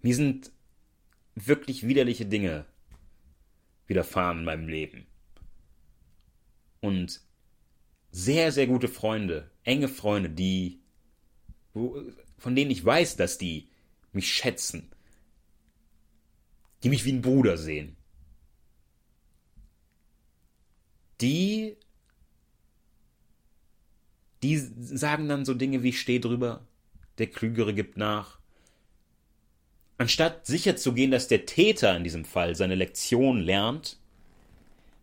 Mir 0.00 0.14
sind 0.14 0.52
wirklich 1.34 1.86
widerliche 1.86 2.26
Dinge 2.26 2.66
widerfahren 3.86 4.40
in 4.40 4.44
meinem 4.44 4.68
Leben. 4.68 5.06
Und 6.80 7.20
sehr, 8.10 8.52
sehr 8.52 8.66
gute 8.66 8.88
Freunde, 8.88 9.50
enge 9.64 9.88
Freunde, 9.88 10.30
die, 10.30 10.80
von 11.74 12.54
denen 12.54 12.70
ich 12.70 12.84
weiß, 12.84 13.16
dass 13.16 13.38
die 13.38 13.68
mich 14.12 14.32
schätzen, 14.32 14.90
die 16.82 16.88
mich 16.88 17.04
wie 17.04 17.12
ein 17.12 17.22
Bruder 17.22 17.58
sehen, 17.58 17.96
die, 21.20 21.76
die 24.42 24.56
sagen 24.56 25.28
dann 25.28 25.44
so 25.44 25.54
Dinge 25.54 25.82
wie 25.82 25.92
steh 25.92 26.18
drüber, 26.18 26.66
der 27.18 27.26
Klügere 27.28 27.74
gibt 27.74 27.96
nach. 27.96 28.38
Anstatt 29.96 30.46
sicherzugehen, 30.46 31.10
dass 31.10 31.28
der 31.28 31.46
Täter 31.46 31.96
in 31.96 32.04
diesem 32.04 32.24
Fall 32.24 32.56
seine 32.56 32.74
Lektion 32.74 33.38
lernt, 33.40 33.98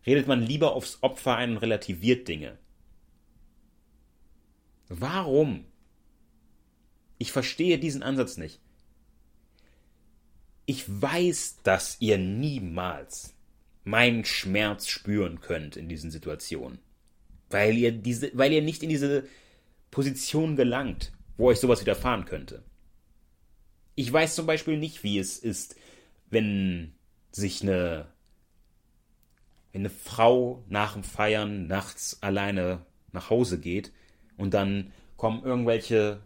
redet 0.06 0.26
man 0.26 0.42
lieber 0.42 0.74
aufs 0.74 1.02
Opfer 1.02 1.36
ein 1.36 1.52
und 1.52 1.56
relativiert 1.58 2.28
Dinge. 2.28 2.58
Warum? 4.88 5.64
Ich 7.22 7.30
verstehe 7.30 7.78
diesen 7.78 8.02
Ansatz 8.02 8.36
nicht. 8.36 8.58
Ich 10.66 10.82
weiß, 10.88 11.58
dass 11.62 11.96
ihr 12.00 12.18
niemals 12.18 13.32
meinen 13.84 14.24
Schmerz 14.24 14.88
spüren 14.88 15.40
könnt 15.40 15.76
in 15.76 15.88
diesen 15.88 16.10
Situationen. 16.10 16.80
Weil 17.48 17.78
ihr 17.78 17.92
diese, 17.92 18.32
weil 18.34 18.52
ihr 18.52 18.60
nicht 18.60 18.82
in 18.82 18.88
diese 18.88 19.22
Position 19.92 20.56
gelangt, 20.56 21.12
wo 21.36 21.46
euch 21.46 21.60
sowas 21.60 21.80
widerfahren 21.80 22.24
könnte. 22.24 22.64
Ich 23.94 24.12
weiß 24.12 24.34
zum 24.34 24.46
Beispiel 24.46 24.76
nicht, 24.76 25.04
wie 25.04 25.20
es 25.20 25.38
ist, 25.38 25.76
wenn 26.28 26.92
sich 27.30 27.62
eine 27.62 28.08
wenn 29.70 29.82
eine 29.82 29.90
Frau 29.90 30.64
nach 30.68 30.94
dem 30.94 31.04
Feiern 31.04 31.68
nachts 31.68 32.20
alleine 32.20 32.84
nach 33.12 33.30
Hause 33.30 33.60
geht 33.60 33.92
und 34.36 34.54
dann 34.54 34.92
kommen 35.16 35.44
irgendwelche 35.44 36.20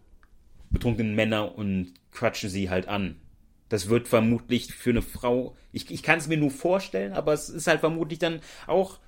betrunkenen 0.69 1.15
Männer 1.15 1.55
und 1.55 1.93
quatschen 2.11 2.49
sie 2.49 2.69
halt 2.69 2.87
an. 2.87 3.17
Das 3.69 3.89
wird 3.89 4.07
vermutlich 4.07 4.73
für 4.73 4.91
eine 4.91 5.01
Frau, 5.01 5.55
ich, 5.71 5.91
ich 5.91 6.03
kann 6.03 6.19
es 6.19 6.27
mir 6.27 6.37
nur 6.37 6.51
vorstellen, 6.51 7.13
aber 7.13 7.33
es 7.33 7.49
ist 7.49 7.67
halt 7.67 7.81
vermutlich 7.81 8.19
dann 8.19 8.39
auch 8.65 8.99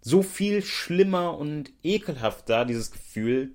so 0.00 0.22
viel 0.22 0.62
schlimmer 0.62 1.36
und 1.36 1.72
ekelhafter, 1.82 2.64
dieses 2.64 2.90
Gefühl, 2.90 3.52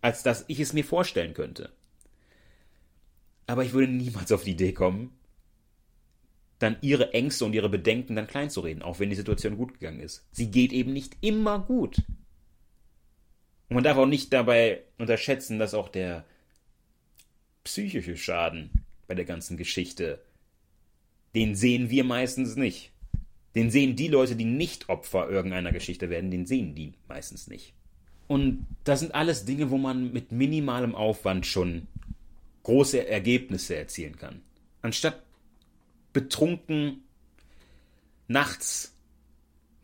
als 0.00 0.22
dass 0.22 0.44
ich 0.48 0.60
es 0.60 0.72
mir 0.72 0.84
vorstellen 0.84 1.34
könnte. 1.34 1.72
Aber 3.46 3.64
ich 3.64 3.72
würde 3.72 3.92
niemals 3.92 4.32
auf 4.32 4.44
die 4.44 4.52
Idee 4.52 4.72
kommen, 4.72 5.12
dann 6.58 6.76
ihre 6.82 7.14
Ängste 7.14 7.44
und 7.44 7.54
ihre 7.54 7.68
Bedenken 7.68 8.16
dann 8.16 8.26
kleinzureden, 8.26 8.82
auch 8.82 9.00
wenn 9.00 9.10
die 9.10 9.16
Situation 9.16 9.56
gut 9.56 9.74
gegangen 9.74 10.00
ist. 10.00 10.26
Sie 10.30 10.50
geht 10.50 10.72
eben 10.72 10.92
nicht 10.92 11.16
immer 11.20 11.58
gut. 11.58 12.02
Und 13.70 13.76
man 13.76 13.84
darf 13.84 13.96
auch 13.96 14.06
nicht 14.06 14.32
dabei 14.32 14.82
unterschätzen, 14.98 15.60
dass 15.60 15.74
auch 15.74 15.88
der 15.88 16.24
psychische 17.62 18.16
Schaden 18.16 18.84
bei 19.06 19.14
der 19.14 19.24
ganzen 19.24 19.56
Geschichte, 19.56 20.20
den 21.36 21.54
sehen 21.54 21.88
wir 21.88 22.02
meistens 22.02 22.56
nicht. 22.56 22.90
Den 23.54 23.70
sehen 23.70 23.94
die 23.94 24.08
Leute, 24.08 24.34
die 24.34 24.44
nicht 24.44 24.88
Opfer 24.88 25.28
irgendeiner 25.28 25.70
Geschichte 25.70 26.10
werden, 26.10 26.32
den 26.32 26.46
sehen 26.46 26.74
die 26.74 26.94
meistens 27.08 27.46
nicht. 27.46 27.72
Und 28.26 28.66
das 28.82 29.00
sind 29.00 29.14
alles 29.14 29.44
Dinge, 29.44 29.70
wo 29.70 29.78
man 29.78 30.12
mit 30.12 30.32
minimalem 30.32 30.96
Aufwand 30.96 31.46
schon 31.46 31.86
große 32.64 33.06
Ergebnisse 33.06 33.76
erzielen 33.76 34.16
kann. 34.16 34.42
Anstatt 34.82 35.22
betrunken 36.12 37.04
nachts 38.26 38.96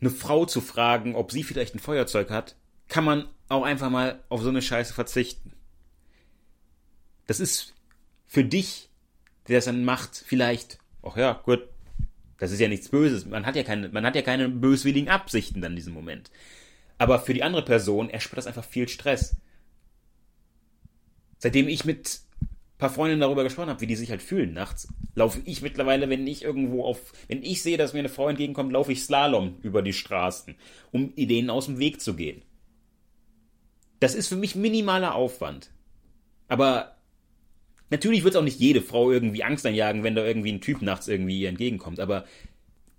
eine 0.01 0.09
Frau 0.09 0.45
zu 0.45 0.59
fragen, 0.59 1.15
ob 1.15 1.31
sie 1.31 1.43
vielleicht 1.43 1.73
ein 1.73 1.79
Feuerzeug 1.79 2.29
hat, 2.29 2.55
kann 2.89 3.05
man 3.05 3.29
auch 3.49 3.63
einfach 3.63 3.89
mal 3.89 4.23
auf 4.29 4.41
so 4.41 4.49
eine 4.49 4.61
Scheiße 4.61 4.93
verzichten. 4.93 5.53
Das 7.27 7.39
ist 7.39 7.73
für 8.27 8.43
dich, 8.43 8.89
der 9.47 9.57
das 9.57 9.65
dann 9.65 9.85
macht, 9.85 10.23
vielleicht, 10.25 10.79
ach 11.03 11.17
ja, 11.17 11.33
gut, 11.33 11.67
das 12.37 12.51
ist 12.51 12.59
ja 12.59 12.67
nichts 12.67 12.89
Böses. 12.89 13.25
Man 13.25 13.45
hat 13.45 13.55
ja 13.55 13.63
keine, 13.63 13.89
man 13.89 14.05
hat 14.05 14.15
ja 14.15 14.21
keine 14.21 14.49
böswilligen 14.49 15.09
Absichten 15.09 15.61
dann 15.61 15.73
in 15.73 15.77
diesem 15.77 15.93
Moment. 15.93 16.29
Aber 16.97 17.19
für 17.19 17.33
die 17.33 17.43
andere 17.43 17.63
Person 17.63 18.09
erspart 18.09 18.37
das 18.37 18.47
einfach 18.47 18.65
viel 18.65 18.87
Stress. 18.87 19.37
Seitdem 21.39 21.67
ich 21.67 21.85
mit 21.85 22.21
ein 22.41 22.77
paar 22.77 22.89
Freundinnen 22.89 23.21
darüber 23.21 23.43
gesprochen 23.43 23.69
habe, 23.69 23.81
wie 23.81 23.87
die 23.87 23.95
sich 23.95 24.09
halt 24.09 24.21
fühlen 24.21 24.53
nachts, 24.53 24.87
laufe 25.15 25.41
ich 25.45 25.61
mittlerweile, 25.61 26.09
wenn 26.09 26.25
ich 26.27 26.43
irgendwo 26.43 26.85
auf, 26.85 27.13
wenn 27.27 27.43
ich 27.43 27.61
sehe, 27.61 27.77
dass 27.77 27.93
mir 27.93 27.99
eine 27.99 28.09
Frau 28.09 28.29
entgegenkommt, 28.29 28.71
laufe 28.71 28.91
ich 28.91 29.03
Slalom 29.03 29.57
über 29.61 29.81
die 29.81 29.93
Straßen, 29.93 30.55
um 30.91 31.13
denen 31.15 31.49
aus 31.49 31.65
dem 31.65 31.79
Weg 31.79 32.01
zu 32.01 32.15
gehen. 32.15 32.41
Das 33.99 34.15
ist 34.15 34.27
für 34.27 34.35
mich 34.35 34.55
minimaler 34.55 35.15
Aufwand. 35.15 35.71
Aber 36.47 36.97
Natürlich 37.89 38.23
wird 38.23 38.33
es 38.33 38.39
auch 38.39 38.43
nicht 38.43 38.59
jede 38.59 38.81
Frau 38.81 39.11
irgendwie 39.11 39.43
Angst 39.43 39.65
einjagen, 39.65 40.03
wenn 40.03 40.15
da 40.15 40.25
irgendwie 40.25 40.51
ein 40.51 40.61
Typ 40.61 40.81
nachts 40.81 41.07
irgendwie 41.07 41.39
ihr 41.39 41.49
entgegenkommt, 41.49 41.99
aber 41.99 42.25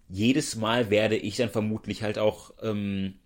jedes 0.09 0.57
Mal 0.57 0.88
werde 0.88 1.17
ich 1.17 1.37
dann 1.37 1.50
vermutlich 1.50 2.02
halt 2.02 2.19
auch 2.19 2.55
ähm, 2.62 3.17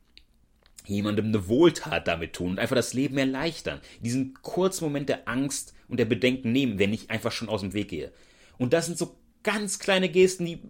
jemandem 0.84 1.26
eine 1.26 1.46
Wohltat 1.46 2.08
damit 2.08 2.32
tun 2.32 2.50
und 2.50 2.58
einfach 2.58 2.74
das 2.74 2.94
Leben 2.94 3.16
erleichtern. 3.16 3.80
Diesen 4.00 4.34
kurzen 4.42 4.84
Moment 4.84 5.08
der 5.08 5.28
Angst 5.28 5.74
und 5.86 6.00
der 6.00 6.06
Bedenken 6.06 6.50
nehmen, 6.50 6.80
wenn 6.80 6.92
ich 6.92 7.10
einfach 7.10 7.30
schon 7.30 7.48
aus 7.48 7.60
dem 7.60 7.74
Weg 7.74 7.88
gehe. 7.88 8.12
Und 8.58 8.72
das 8.72 8.86
sind 8.86 8.98
so 8.98 9.16
ganz 9.44 9.78
kleine 9.78 10.08
Gesten, 10.08 10.44
die 10.44 10.60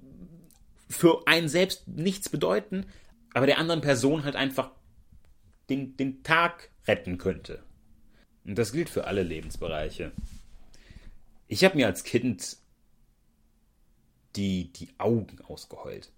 für 0.91 1.27
einen 1.27 1.49
selbst 1.49 1.89
nichts 1.89 2.29
bedeuten, 2.29 2.85
aber 3.33 3.47
der 3.47 3.57
anderen 3.57 3.81
Person 3.81 4.25
halt 4.25 4.37
einfach 4.37 4.73
den, 5.71 5.97
den 5.97 6.23
Tag 6.23 6.71
retten 6.87 7.19
könnte. 7.19 7.63
Und 8.45 8.57
das 8.57 8.73
gilt 8.73 8.89
für 8.89 9.07
alle 9.07 9.23
Lebensbereiche. 9.23 10.13
Ich 11.49 11.65
habe 11.65 11.77
mir 11.77 11.87
als 11.87 12.05
Kind 12.05 12.57
die, 14.37 14.73
die 14.73 14.89
Augen 14.99 15.41
ausgeheult. 15.43 16.11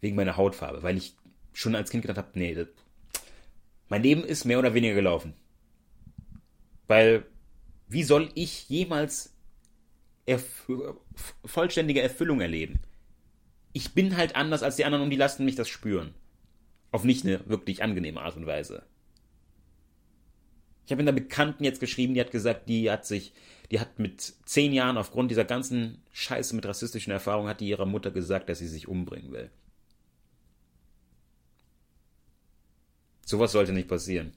Wegen 0.00 0.16
meiner 0.16 0.36
Hautfarbe, 0.36 0.82
weil 0.82 0.96
ich 0.96 1.16
schon 1.52 1.74
als 1.74 1.90
Kind 1.90 2.02
gedacht 2.02 2.18
habe, 2.18 2.38
nee, 2.38 2.54
das, 2.54 2.68
mein 3.88 4.02
Leben 4.02 4.22
ist 4.22 4.44
mehr 4.44 4.58
oder 4.58 4.74
weniger 4.74 4.94
gelaufen. 4.94 5.34
Weil, 6.86 7.26
wie 7.88 8.04
soll 8.04 8.30
ich 8.34 8.68
jemals 8.68 9.34
erf 10.26 10.68
vollständige 11.44 12.02
Erfüllung 12.02 12.40
erleben? 12.40 12.78
Ich 13.72 13.92
bin 13.94 14.16
halt 14.16 14.36
anders 14.36 14.62
als 14.62 14.76
die 14.76 14.84
anderen 14.84 15.04
und 15.04 15.10
die 15.10 15.16
lassen 15.16 15.44
mich 15.44 15.56
das 15.56 15.68
spüren. 15.68 16.14
Auf 16.90 17.04
nicht 17.04 17.24
eine 17.24 17.46
wirklich 17.48 17.82
angenehme 17.82 18.20
Art 18.20 18.36
und 18.36 18.46
Weise. 18.46 18.84
Ich 20.88 20.92
habe 20.92 21.02
in 21.02 21.08
einer 21.08 21.20
Bekannten 21.20 21.64
jetzt 21.64 21.80
geschrieben, 21.80 22.14
die 22.14 22.20
hat 22.20 22.30
gesagt, 22.30 22.66
die 22.66 22.90
hat 22.90 23.04
sich 23.04 23.34
die 23.70 23.80
hat 23.80 23.98
mit 23.98 24.34
zehn 24.46 24.72
Jahren 24.72 24.96
aufgrund 24.96 25.30
dieser 25.30 25.44
ganzen 25.44 26.02
Scheiße 26.12 26.56
mit 26.56 26.64
rassistischen 26.64 27.12
Erfahrungen, 27.12 27.48
hat 27.48 27.60
die 27.60 27.68
ihrer 27.68 27.84
Mutter 27.86 28.10
gesagt, 28.10 28.48
dass 28.48 28.58
sie 28.58 28.68
sich 28.68 28.88
umbringen 28.88 29.32
will. 29.32 29.50
Sowas 33.26 33.52
sollte 33.52 33.72
nicht 33.72 33.88
passieren. 33.88 34.32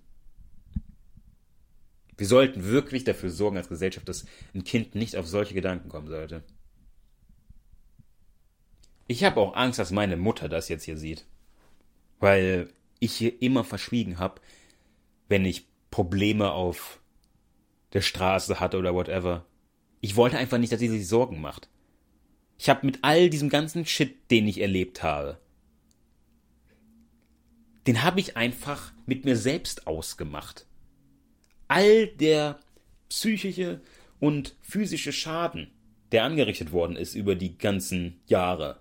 Wir 2.18 2.28
sollten 2.28 2.66
wirklich 2.66 3.06
dafür 3.06 3.30
sorgen 3.30 3.56
als 3.56 3.70
Gesellschaft, 3.70 4.10
dass 4.10 4.26
ein 4.54 4.66
Kind 4.66 4.96
nicht 4.96 5.16
auf 5.16 5.28
solche 5.28 5.54
Gedanken 5.54 5.88
kommen 5.88 6.10
sollte. 6.10 6.44
Ich 9.08 9.24
habe 9.24 9.40
auch 9.40 9.56
Angst, 9.56 9.80
dass 9.80 9.92
meine 9.92 10.18
Mutter 10.18 10.50
das 10.50 10.68
jetzt 10.68 10.84
hier 10.84 10.98
sieht. 10.98 11.26
Weil 12.20 12.70
ich 13.00 13.14
hier 13.14 13.42
immer 13.42 13.64
verschwiegen 13.64 14.20
habe, 14.20 14.42
wenn 15.30 15.46
ich 15.46 15.71
Probleme 15.92 16.52
auf 16.52 17.02
der 17.94 18.02
Straße 18.02 18.60
hatte 18.60 18.78
oder 18.78 18.96
whatever. 18.96 19.46
Ich 20.00 20.16
wollte 20.16 20.38
einfach 20.38 20.58
nicht, 20.58 20.72
dass 20.72 20.80
sie 20.80 20.90
sich 20.90 21.08
Sorgen 21.08 21.42
macht. 21.42 21.70
Ich 22.58 22.70
habe 22.70 22.86
mit 22.86 23.00
all 23.02 23.30
diesem 23.30 23.50
ganzen 23.50 23.86
Shit, 23.86 24.32
den 24.32 24.48
ich 24.48 24.62
erlebt 24.62 25.04
habe, 25.04 25.40
den 27.88 28.04
habe 28.04 28.20
ich 28.20 28.38
einfach 28.38 28.94
mit 29.06 29.26
mir 29.26 29.36
selbst 29.36 29.88
ausgemacht. 29.88 30.66
All 31.68 32.08
der 32.08 32.60
psychische 33.10 33.82
und 34.20 34.56
physische 34.62 35.12
Schaden, 35.12 35.72
der 36.12 36.24
angerichtet 36.24 36.72
worden 36.72 36.96
ist 36.96 37.16
über 37.16 37.36
die 37.36 37.58
ganzen 37.58 38.22
Jahre, 38.28 38.80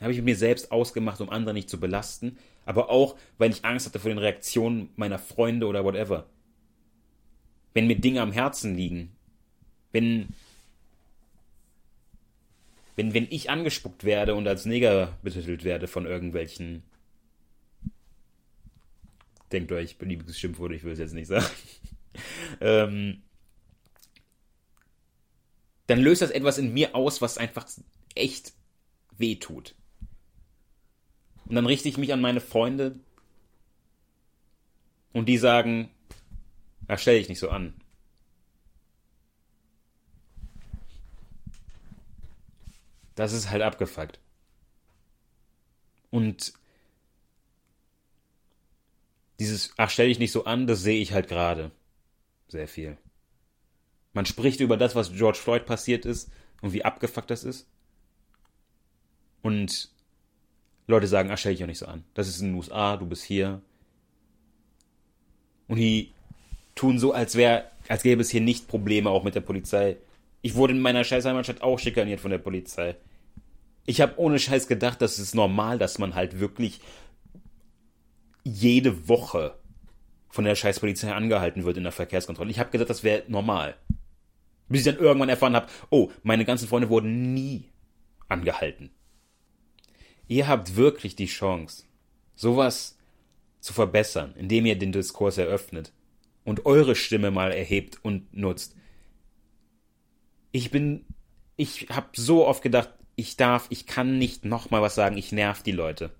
habe 0.00 0.12
ich 0.12 0.18
mit 0.18 0.24
mir 0.24 0.36
selbst 0.36 0.72
ausgemacht, 0.72 1.20
um 1.20 1.28
andere 1.28 1.52
nicht 1.52 1.68
zu 1.68 1.78
belasten, 1.78 2.38
aber 2.70 2.90
auch, 2.90 3.16
weil 3.38 3.50
ich 3.50 3.64
Angst 3.64 3.86
hatte 3.86 3.98
vor 3.98 4.10
den 4.10 4.18
Reaktionen 4.18 4.90
meiner 4.96 5.18
Freunde 5.18 5.66
oder 5.66 5.84
whatever 5.84 6.26
wenn 7.74 7.86
mir 7.86 7.96
Dinge 7.96 8.20
am 8.20 8.32
Herzen 8.32 8.74
liegen, 8.74 9.16
wenn, 9.92 10.28
wenn, 12.96 13.14
wenn 13.14 13.26
ich 13.30 13.50
angespuckt 13.50 14.04
werde 14.04 14.34
und 14.34 14.46
als 14.46 14.66
Neger 14.66 15.16
betitelt 15.22 15.64
werde 15.64 15.86
von 15.86 16.06
irgendwelchen, 16.06 16.82
denkt 19.52 19.72
euch, 19.72 19.98
beliebiges 19.98 20.38
Schimpfwort, 20.38 20.72
ich 20.72 20.84
will 20.84 20.92
es 20.92 20.98
jetzt 20.98 21.14
nicht 21.14 21.28
sagen, 21.28 21.46
ähm, 22.60 23.22
dann 25.86 26.00
löst 26.00 26.22
das 26.22 26.30
etwas 26.30 26.58
in 26.58 26.72
mir 26.72 26.94
aus, 26.94 27.20
was 27.20 27.38
einfach 27.38 27.66
echt 28.14 28.52
weh 29.16 29.36
tut. 29.36 29.74
Und 31.50 31.56
dann 31.56 31.66
richte 31.66 31.90
ich 31.90 31.98
mich 31.98 32.14
an 32.14 32.22
meine 32.22 32.40
Freunde 32.40 32.98
und 35.12 35.28
die 35.28 35.36
sagen, 35.36 35.90
Ach, 36.92 36.98
stell 36.98 37.20
dich 37.20 37.28
nicht 37.28 37.38
so 37.38 37.50
an. 37.50 37.72
Das 43.14 43.32
ist 43.32 43.48
halt 43.48 43.62
abgefuckt. 43.62 44.18
Und 46.10 46.52
dieses, 49.38 49.72
ach, 49.76 49.88
stell 49.88 50.08
dich 50.08 50.18
nicht 50.18 50.32
so 50.32 50.46
an, 50.46 50.66
das 50.66 50.82
sehe 50.82 51.00
ich 51.00 51.12
halt 51.12 51.28
gerade. 51.28 51.70
Sehr 52.48 52.66
viel. 52.66 52.98
Man 54.12 54.26
spricht 54.26 54.58
über 54.58 54.76
das, 54.76 54.96
was 54.96 55.12
George 55.12 55.38
Floyd 55.38 55.66
passiert 55.66 56.04
ist 56.04 56.28
und 56.60 56.72
wie 56.72 56.84
abgefuckt 56.84 57.30
das 57.30 57.44
ist. 57.44 57.68
Und 59.42 59.92
Leute 60.90 61.06
sagen, 61.06 61.30
ach, 61.30 61.38
stell 61.38 61.52
dich 61.52 61.62
auch 61.62 61.68
nicht 61.68 61.78
so 61.78 61.86
an. 61.86 62.04
Das 62.14 62.28
ist 62.28 62.40
in 62.40 62.48
den 62.48 62.56
USA, 62.56 62.96
du 62.96 63.06
bist 63.06 63.24
hier. 63.24 63.60
Und 65.68 65.76
die 65.76 66.12
tun 66.74 66.98
so, 66.98 67.12
als 67.12 67.36
wäre, 67.36 67.64
als 67.88 68.02
gäbe 68.02 68.22
es 68.22 68.30
hier 68.30 68.40
nicht 68.40 68.68
Probleme 68.68 69.10
auch 69.10 69.24
mit 69.24 69.34
der 69.34 69.40
Polizei. 69.40 69.96
Ich 70.42 70.54
wurde 70.54 70.72
in 70.72 70.80
meiner 70.80 71.04
scheiß 71.04 71.24
Heimatstadt 71.24 71.62
auch 71.62 71.78
schikaniert 71.78 72.20
von 72.20 72.30
der 72.30 72.38
Polizei. 72.38 72.96
Ich 73.86 74.00
habe 74.00 74.18
ohne 74.18 74.38
Scheiß 74.38 74.68
gedacht, 74.68 75.02
das 75.02 75.18
ist 75.18 75.34
normal, 75.34 75.78
dass 75.78 75.98
man 75.98 76.14
halt 76.14 76.40
wirklich 76.40 76.80
jede 78.44 79.08
Woche 79.08 79.54
von 80.28 80.44
der 80.44 80.54
scheiß 80.54 80.80
Polizei 80.80 81.12
angehalten 81.12 81.64
wird 81.64 81.76
in 81.76 81.82
der 81.82 81.92
Verkehrskontrolle. 81.92 82.50
Ich 82.50 82.58
habe 82.58 82.70
gedacht, 82.70 82.90
das 82.90 83.02
wäre 83.02 83.24
normal. 83.28 83.76
Bis 84.68 84.86
ich 84.86 84.92
dann 84.92 85.02
irgendwann 85.02 85.28
erfahren 85.28 85.56
habe, 85.56 85.66
oh, 85.90 86.10
meine 86.22 86.44
ganzen 86.44 86.68
Freunde 86.68 86.88
wurden 86.88 87.34
nie 87.34 87.64
angehalten. 88.28 88.90
Ihr 90.30 90.46
habt 90.46 90.76
wirklich 90.76 91.16
die 91.16 91.26
Chance, 91.26 91.86
sowas 92.36 92.96
zu 93.58 93.72
verbessern, 93.72 94.32
indem 94.36 94.64
ihr 94.64 94.78
den 94.78 94.92
Diskurs 94.92 95.38
eröffnet 95.38 95.92
und 96.44 96.66
eure 96.66 96.94
Stimme 96.94 97.32
mal 97.32 97.50
erhebt 97.50 97.98
und 98.04 98.32
nutzt. 98.32 98.76
Ich 100.52 100.70
bin, 100.70 101.04
ich 101.56 101.88
habe 101.90 102.10
so 102.14 102.46
oft 102.46 102.62
gedacht, 102.62 102.90
ich 103.16 103.36
darf, 103.36 103.66
ich 103.70 103.88
kann 103.88 104.18
nicht 104.18 104.44
nochmal 104.44 104.82
was 104.82 104.94
sagen, 104.94 105.18
ich 105.18 105.32
nerv 105.32 105.64
die 105.64 105.72
Leute. 105.72 106.12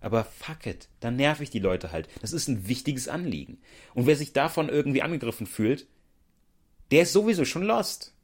Aber 0.00 0.24
fuck 0.24 0.66
it, 0.66 0.90
dann 1.00 1.16
nerv 1.16 1.40
ich 1.40 1.48
die 1.48 1.60
Leute 1.60 1.92
halt. 1.92 2.10
Das 2.20 2.34
ist 2.34 2.46
ein 2.46 2.68
wichtiges 2.68 3.08
Anliegen. 3.08 3.56
Und 3.94 4.06
wer 4.06 4.16
sich 4.16 4.34
davon 4.34 4.68
irgendwie 4.68 5.00
angegriffen 5.00 5.46
fühlt, 5.46 5.86
der 6.90 7.04
ist 7.04 7.14
sowieso 7.14 7.46
schon 7.46 7.62
lost. 7.62 8.14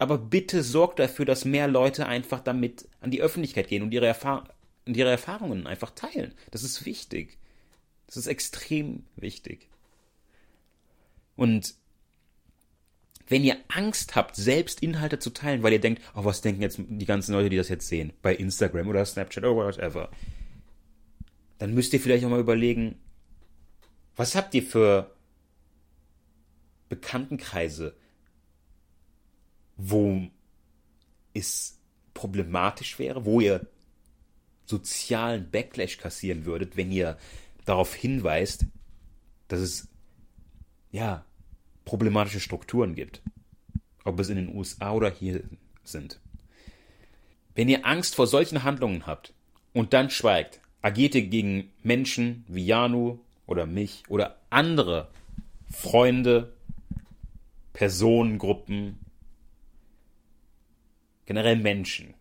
Aber 0.00 0.16
bitte 0.16 0.62
sorgt 0.62 0.98
dafür, 0.98 1.26
dass 1.26 1.44
mehr 1.44 1.68
Leute 1.68 2.06
einfach 2.06 2.40
damit 2.40 2.88
an 3.02 3.10
die 3.10 3.20
Öffentlichkeit 3.20 3.68
gehen 3.68 3.82
und 3.82 3.92
ihre, 3.92 4.06
Erfahr 4.06 4.48
und 4.86 4.96
ihre 4.96 5.10
Erfahrungen 5.10 5.66
einfach 5.66 5.90
teilen. 5.90 6.32
Das 6.52 6.62
ist 6.62 6.86
wichtig. 6.86 7.36
Das 8.06 8.16
ist 8.16 8.26
extrem 8.26 9.04
wichtig. 9.16 9.68
Und 11.36 11.74
wenn 13.28 13.44
ihr 13.44 13.58
Angst 13.68 14.16
habt, 14.16 14.36
selbst 14.36 14.82
Inhalte 14.82 15.18
zu 15.18 15.34
teilen, 15.34 15.62
weil 15.62 15.74
ihr 15.74 15.82
denkt, 15.82 16.00
oh, 16.14 16.24
was 16.24 16.40
denken 16.40 16.62
jetzt 16.62 16.80
die 16.80 17.04
ganzen 17.04 17.34
Leute, 17.34 17.50
die 17.50 17.58
das 17.58 17.68
jetzt 17.68 17.86
sehen, 17.86 18.14
bei 18.22 18.34
Instagram 18.34 18.88
oder 18.88 19.04
Snapchat 19.04 19.44
oder 19.44 19.54
whatever, 19.54 20.10
dann 21.58 21.74
müsst 21.74 21.92
ihr 21.92 22.00
vielleicht 22.00 22.24
auch 22.24 22.30
mal 22.30 22.40
überlegen, 22.40 22.98
was 24.16 24.34
habt 24.34 24.54
ihr 24.54 24.62
für 24.62 25.14
Bekanntenkreise, 26.88 27.94
wo 29.82 30.28
es 31.32 31.78
problematisch 32.14 32.98
wäre, 32.98 33.24
wo 33.24 33.40
ihr 33.40 33.66
sozialen 34.66 35.50
Backlash 35.50 35.98
kassieren 35.98 36.44
würdet, 36.44 36.76
wenn 36.76 36.92
ihr 36.92 37.16
darauf 37.64 37.94
hinweist, 37.94 38.66
dass 39.48 39.60
es 39.60 39.88
ja 40.92 41.24
problematische 41.84 42.40
Strukturen 42.40 42.94
gibt. 42.94 43.22
Ob 44.04 44.18
es 44.20 44.28
in 44.28 44.36
den 44.36 44.54
USA 44.54 44.92
oder 44.92 45.10
hier 45.10 45.42
sind. 45.82 46.20
Wenn 47.54 47.68
ihr 47.68 47.84
Angst 47.84 48.14
vor 48.14 48.26
solchen 48.26 48.62
Handlungen 48.62 49.06
habt 49.06 49.34
und 49.72 49.92
dann 49.92 50.10
schweigt, 50.10 50.60
agiert 50.82 51.14
ihr 51.14 51.26
gegen 51.26 51.70
Menschen 51.82 52.44
wie 52.48 52.64
Janu 52.64 53.18
oder 53.46 53.66
mich 53.66 54.04
oder 54.08 54.36
andere 54.50 55.08
Freunde, 55.70 56.52
Personengruppen, 57.72 58.98
generell 61.30 61.54
Menschen. 61.54 62.12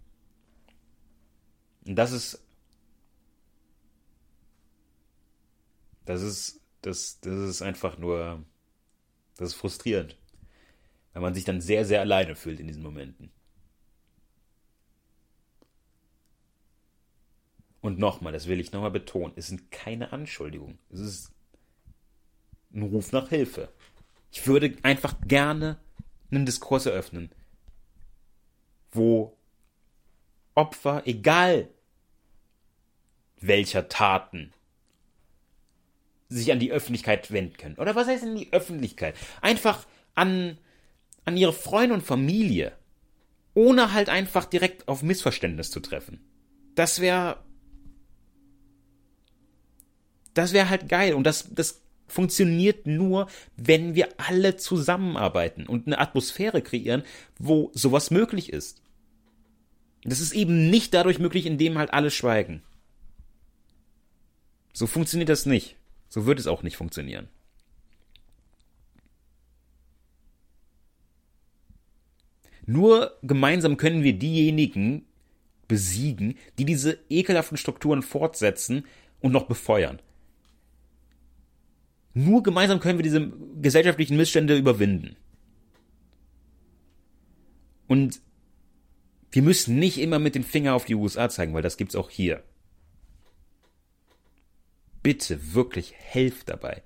Und 1.84 1.96
das 1.96 2.12
ist 2.12 2.46
das 6.06 6.22
ist 6.22 6.62
das 6.84 7.20
das 7.20 7.34
ist 7.34 7.64
einfach 7.64 7.98
nur 7.98 8.46
das 9.38 9.50
ist 9.50 9.56
frustrierend, 9.56 10.16
weil 11.14 11.24
man 11.24 11.34
sich 11.34 11.44
dann 11.44 11.60
sehr 11.60 11.86
sehr 11.86 12.02
alleine 12.02 12.36
fühlt 12.36 12.60
in 12.60 12.68
diesen 12.68 12.84
Momenten. 12.84 13.32
Und 17.82 17.98
nochmal, 17.98 18.32
das 18.32 18.46
will 18.46 18.60
ich 18.60 18.74
nochmal 18.74 18.92
betonen, 18.92 19.34
es 19.38 19.48
sind 19.48 19.72
keine 19.72 20.12
Anschuldigungen. 20.12 20.78
Es 20.92 21.00
ist 21.00 21.32
ein 22.72 22.84
Ruf 22.84 23.12
nach 23.12 23.30
Hilfe. 23.30 23.70
Ich 24.32 24.46
würde 24.46 24.78
einfach 24.84 25.16
gerne 25.22 25.80
einen 26.30 26.46
Diskurs 26.46 26.86
eröffnen, 26.86 27.32
wo 28.92 29.38
Opfer, 30.56 31.04
egal 31.06 31.70
welcher 33.40 33.88
Taten, 33.88 34.54
sich 36.28 36.52
an 36.52 36.60
die 36.60 36.72
Öffentlichkeit 36.72 37.32
wenden 37.32 37.58
können. 37.58 37.76
Oder 37.76 37.96
was 37.96 38.08
heißt 38.08 38.24
in 38.24 38.36
die 38.36 38.54
Öffentlichkeit? 38.54 39.16
Einfach 39.42 39.86
an, 40.16 40.58
an 41.26 41.38
ihre 41.38 41.54
Freunde 41.54 41.96
und 41.96 42.04
Familie. 42.04 42.74
Ohne 43.56 43.94
halt 43.94 44.10
einfach 44.10 44.46
direkt 44.46 44.88
auf 44.88 45.02
Missverständnis 45.02 45.72
zu 45.72 45.80
treffen. 45.80 46.20
Das 46.76 47.02
wäre. 47.02 47.44
Das 50.36 50.54
wäre 50.54 50.70
halt 50.70 50.88
geil. 50.88 51.16
Und 51.16 51.24
das, 51.24 51.48
das 51.54 51.82
funktioniert 52.12 52.88
nur, 52.88 53.28
wenn 53.56 53.96
wir 53.96 54.10
alle 54.18 54.56
zusammenarbeiten 54.56 55.66
und 55.68 55.88
eine 55.88 56.00
Atmosphäre 56.00 56.62
kreieren, 56.62 57.04
wo 57.38 57.72
sowas 57.74 58.12
möglich 58.12 58.52
ist. 58.52 58.82
Das 60.04 60.20
ist 60.20 60.34
eben 60.34 60.70
nicht 60.70 60.94
dadurch 60.94 61.20
möglich, 61.20 61.46
indem 61.46 61.78
halt 61.78 61.94
alle 61.94 62.12
schweigen. 62.12 62.64
So 64.74 64.88
funktioniert 64.88 65.30
das 65.30 65.46
nicht. 65.46 65.76
So 66.10 66.26
wird 66.26 66.40
es 66.40 66.48
auch 66.48 66.64
nicht 66.64 66.78
funktionieren. 66.78 67.28
Nur 72.66 73.18
gemeinsam 73.24 73.78
können 73.78 74.04
wir 74.04 74.14
diejenigen 74.14 75.06
besiegen, 75.68 76.38
die 76.58 76.66
diese 76.66 77.00
ekelhaften 77.10 77.58
Strukturen 77.58 78.04
fortsetzen 78.04 78.86
und 79.22 79.32
noch 79.32 79.48
befeuern. 79.48 80.00
Nur 82.14 82.44
gemeinsam 82.44 82.80
können 82.80 83.00
wir 83.00 83.04
diese 83.04 83.32
gesellschaftlichen 83.62 84.18
Missstände 84.18 84.58
überwinden. 84.58 85.16
Und 87.88 88.22
wir 89.32 89.42
müssen 89.42 89.78
nicht 89.78 90.00
immer 90.00 90.20
mit 90.20 90.36
dem 90.36 90.44
Finger 90.44 90.74
auf 90.74 90.86
die 90.86 90.96
USA 90.96 91.30
zeigen, 91.30 91.54
weil 91.54 91.62
das 91.62 91.78
gibt's 91.78 91.96
auch 91.96 92.10
hier. 92.10 92.44
Bitte 95.04 95.54
wirklich 95.54 95.94
helft 95.96 96.50
dabei. 96.50 96.84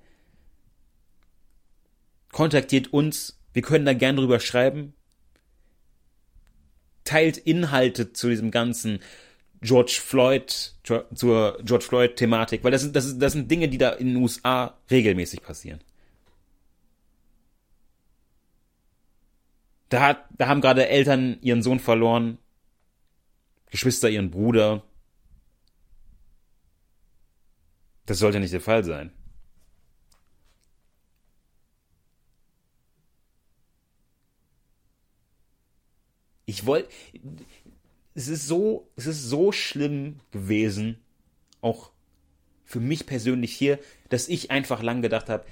Kontaktiert 2.30 2.92
uns, 2.92 3.40
wir 3.52 3.62
können 3.62 3.86
da 3.86 3.94
gern 3.94 4.16
drüber 4.16 4.40
schreiben. 4.40 4.94
Teilt 7.04 7.38
Inhalte 7.38 8.12
zu 8.12 8.28
diesem 8.28 8.50
ganzen 8.50 9.00
George 9.64 9.98
Floyd, 10.04 10.74
zur 11.14 11.58
George 11.64 11.84
Floyd-Thematik, 11.86 12.62
weil 12.62 12.70
das 12.70 12.82
sind, 12.82 12.94
das, 12.94 13.18
das 13.18 13.32
sind 13.32 13.50
Dinge, 13.50 13.68
die 13.68 13.78
da 13.78 13.90
in 13.90 14.08
den 14.08 14.16
USA 14.16 14.78
regelmäßig 14.90 15.42
passieren. 15.42 15.80
Da, 19.88 20.02
hat, 20.02 20.26
da 20.36 20.48
haben 20.48 20.60
gerade 20.60 20.86
Eltern 20.88 21.38
ihren 21.40 21.62
Sohn 21.62 21.80
verloren, 21.80 22.36
Geschwister 23.70 24.10
ihren 24.10 24.30
Bruder. 24.30 24.82
Das 28.04 28.18
sollte 28.18 28.40
nicht 28.40 28.52
der 28.52 28.60
Fall 28.60 28.84
sein. 28.84 29.12
Ich 36.44 36.66
wollte, 36.66 36.90
es 38.14 38.28
ist 38.28 38.46
so, 38.46 38.88
es 38.96 39.06
ist 39.06 39.24
so 39.24 39.52
schlimm 39.52 40.20
gewesen, 40.30 40.98
auch 41.60 41.90
für 42.64 42.80
mich 42.80 43.06
persönlich 43.06 43.54
hier, 43.54 43.78
dass 44.08 44.28
ich 44.28 44.50
einfach 44.50 44.82
lang 44.82 45.02
gedacht 45.02 45.28
habe, 45.28 45.44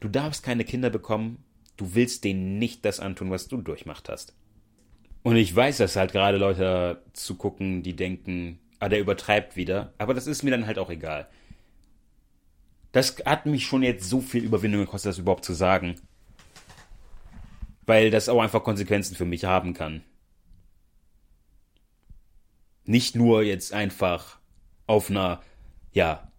du 0.00 0.08
darfst 0.08 0.42
keine 0.42 0.64
Kinder 0.64 0.90
bekommen, 0.90 1.44
du 1.76 1.94
willst 1.94 2.24
denen 2.24 2.58
nicht 2.58 2.84
das 2.84 3.00
antun, 3.00 3.30
was 3.30 3.48
du 3.48 3.58
durchmacht 3.58 4.08
hast. 4.08 4.34
Und 5.22 5.36
ich 5.36 5.54
weiß, 5.54 5.78
dass 5.78 5.96
halt 5.96 6.12
gerade 6.12 6.38
Leute 6.38 7.02
zu 7.12 7.34
gucken, 7.34 7.82
die 7.82 7.94
denken, 7.94 8.58
ah, 8.78 8.88
der 8.88 9.00
übertreibt 9.00 9.56
wieder, 9.56 9.92
aber 9.98 10.14
das 10.14 10.26
ist 10.26 10.42
mir 10.42 10.50
dann 10.50 10.66
halt 10.66 10.78
auch 10.78 10.90
egal. 10.90 11.28
Das 12.92 13.16
hat 13.24 13.46
mich 13.46 13.66
schon 13.66 13.82
jetzt 13.82 14.08
so 14.08 14.20
viel 14.20 14.44
Überwindung 14.44 14.80
gekostet, 14.80 15.10
das 15.10 15.18
überhaupt 15.18 15.44
zu 15.44 15.52
sagen. 15.52 15.96
Weil 17.86 18.10
das 18.10 18.28
auch 18.28 18.40
einfach 18.40 18.64
Konsequenzen 18.64 19.14
für 19.14 19.24
mich 19.24 19.44
haben 19.44 19.74
kann. 19.74 20.02
Nicht 22.84 23.14
nur 23.14 23.42
jetzt 23.42 23.72
einfach 23.72 24.38
auf 24.86 25.10
einer, 25.10 25.42
ja, 25.92 26.30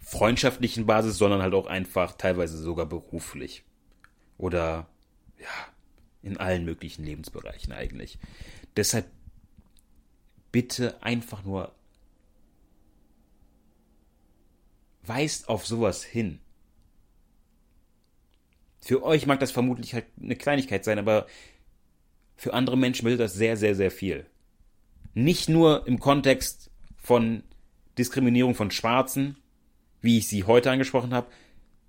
freundschaftlichen 0.00 0.86
Basis, 0.86 1.18
sondern 1.18 1.42
halt 1.42 1.54
auch 1.54 1.66
einfach 1.66 2.14
teilweise 2.16 2.58
sogar 2.58 2.86
beruflich. 2.86 3.64
Oder, 4.38 4.88
ja, 5.38 5.46
in 6.22 6.36
allen 6.36 6.64
möglichen 6.64 7.04
Lebensbereichen 7.04 7.72
eigentlich. 7.72 8.18
Deshalb 8.76 9.06
bitte 10.52 11.02
einfach 11.02 11.44
nur 11.44 11.72
weist 15.02 15.48
auf 15.48 15.66
sowas 15.66 16.04
hin. 16.04 16.40
Für 18.80 19.02
euch 19.02 19.26
mag 19.26 19.40
das 19.40 19.50
vermutlich 19.50 19.94
halt 19.94 20.06
eine 20.20 20.36
Kleinigkeit 20.36 20.84
sein, 20.84 20.98
aber 20.98 21.26
für 22.36 22.54
andere 22.54 22.76
Menschen 22.76 23.04
bedeutet 23.04 23.24
das 23.24 23.34
sehr, 23.34 23.56
sehr, 23.56 23.74
sehr 23.74 23.90
viel. 23.90 24.26
Nicht 25.14 25.48
nur 25.48 25.86
im 25.86 25.98
Kontext 25.98 26.70
von 26.96 27.42
Diskriminierung 27.98 28.54
von 28.54 28.70
Schwarzen, 28.70 29.36
wie 30.00 30.18
ich 30.18 30.28
sie 30.28 30.44
heute 30.44 30.70
angesprochen 30.70 31.12
habe, 31.12 31.26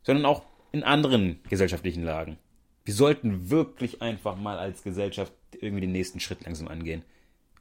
sondern 0.04 0.26
auch 0.26 0.44
in 0.72 0.84
anderen 0.84 1.40
gesellschaftlichen 1.50 2.04
Lagen. 2.04 2.38
Wir 2.84 2.94
sollten 2.94 3.50
wirklich 3.50 4.02
einfach 4.02 4.36
mal 4.36 4.58
als 4.58 4.84
Gesellschaft 4.84 5.34
irgendwie 5.60 5.82
den 5.82 5.92
nächsten 5.92 6.20
Schritt 6.20 6.44
langsam 6.46 6.68
angehen 6.68 7.04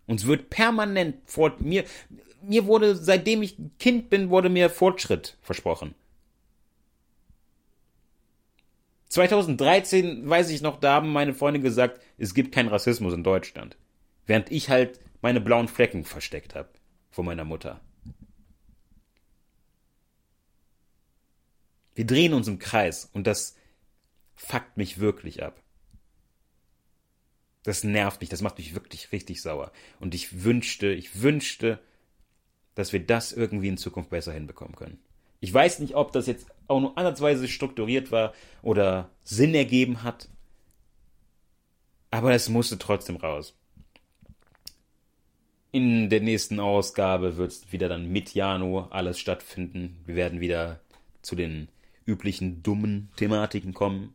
Uns 0.07 0.27
wird 0.27 0.51
permanent 0.51 1.17
vor 1.27 1.55
mir, 1.59 1.85
mir 2.43 2.67
wurde, 2.67 2.97
seitdem 2.97 3.43
ich 3.43 3.57
Kind 3.79 4.11
bin, 4.11 4.31
wurde 4.31 4.49
mir 4.49 4.71
Fortschritt 4.71 5.37
versprochen. 5.43 5.95
2013, 9.09 10.29
weiß 10.29 10.51
ich 10.51 10.63
noch, 10.63 10.79
da 10.79 10.95
haben 10.95 11.13
meine 11.13 11.35
Freunde 11.35 11.61
gesagt, 11.61 12.01
es 12.17 12.33
gibt 12.33 12.53
keinen 12.53 12.69
Rassismus 12.69 13.13
in 13.13 13.25
Deutschland. 13.25 13.77
Während 14.27 14.53
ich 14.53 14.71
halt 14.71 15.01
meine 15.23 15.41
blauen 15.41 15.69
Flecken 15.69 16.05
versteckt 16.05 16.55
habe 16.55 16.71
vor 17.11 17.25
meiner 17.25 17.45
Mutter. 17.45 17.81
Wir 21.95 22.07
drehen 22.07 22.33
uns 22.33 22.49
im 22.49 22.59
Kreis 22.59 23.11
und 23.13 23.27
das 23.27 23.57
fuckt 24.35 24.77
mich 24.77 25.01
wirklich 25.01 25.43
ab. 25.43 25.63
Das 27.63 27.85
nervt 27.85 28.21
mich, 28.21 28.31
das 28.31 28.41
macht 28.41 28.57
mich 28.59 28.75
wirklich 28.75 29.13
richtig 29.13 29.43
sauer. 29.43 29.71
Und 29.99 30.15
ich 30.15 30.45
wünschte, 30.45 30.93
ich 30.93 31.21
wünschte, 31.21 31.79
dass 32.75 32.93
wir 32.93 33.05
das 33.05 33.33
irgendwie 33.33 33.69
in 33.69 33.77
Zukunft 33.77 34.11
besser 34.11 34.33
hinbekommen 34.33 34.77
können. 34.77 34.99
Ich 35.41 35.53
weiß 35.53 35.81
nicht, 35.81 35.95
ob 35.95 36.13
das 36.13 36.27
jetzt 36.27 36.47
auch 36.69 36.81
nur 36.81 36.97
ansatzweise 36.97 37.49
strukturiert 37.49 38.13
war 38.13 38.33
oder 38.63 39.11
Sinn 39.25 39.55
ergeben 39.55 40.03
hat. 40.03 40.29
Aber 42.11 42.33
es 42.33 42.49
musste 42.49 42.79
trotzdem 42.79 43.17
raus. 43.17 43.55
In 45.73 46.11
der 46.11 46.21
nächsten 46.21 46.59
Ausgabe 46.59 47.37
wird 47.37 47.73
wieder 47.73 47.89
dann 47.89 48.11
mit 48.11 48.35
Jano 48.35 48.89
alles 48.91 49.21
stattfinden. 49.21 50.01
Wir 50.05 50.17
werden 50.17 50.41
wieder 50.41 50.81
zu 51.23 51.37
den 51.37 51.69
üblichen 52.07 52.63
dummen 52.65 53.13
Thematiken 53.15 53.73
kommen. 53.73 54.15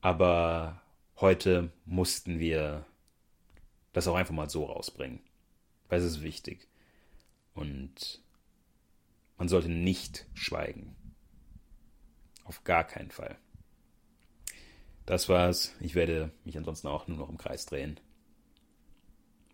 Aber 0.00 0.82
heute 1.20 1.70
mussten 1.84 2.40
wir 2.40 2.84
das 3.92 4.08
auch 4.08 4.16
einfach 4.16 4.34
mal 4.34 4.50
so 4.50 4.64
rausbringen. 4.64 5.20
Weil 5.88 6.00
es 6.00 6.04
ist 6.06 6.22
wichtig. 6.22 6.66
Und 7.54 8.20
man 9.38 9.48
sollte 9.48 9.68
nicht 9.68 10.26
schweigen. 10.34 10.96
Auf 12.44 12.64
gar 12.64 12.82
keinen 12.82 13.12
Fall. 13.12 13.38
Das 15.04 15.28
war's. 15.28 15.76
Ich 15.78 15.94
werde 15.94 16.32
mich 16.44 16.58
ansonsten 16.58 16.88
auch 16.88 17.06
nur 17.06 17.18
noch 17.18 17.28
im 17.28 17.38
Kreis 17.38 17.66
drehen. 17.66 18.00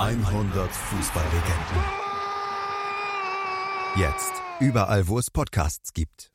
100 0.00 0.70
Fußballlegenden. 0.72 1.84
Jetzt 3.96 4.32
überall, 4.58 5.06
wo 5.08 5.18
es 5.18 5.30
Podcasts 5.30 5.92
gibt. 5.92 6.30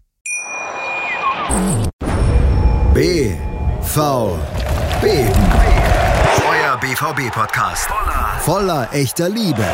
Euer 6.48 6.78
BVB 6.78 7.34
Podcast 7.34 7.88
voller, 7.88 8.40
voller 8.42 8.94
echter 8.94 9.30
Liebe 9.30 9.66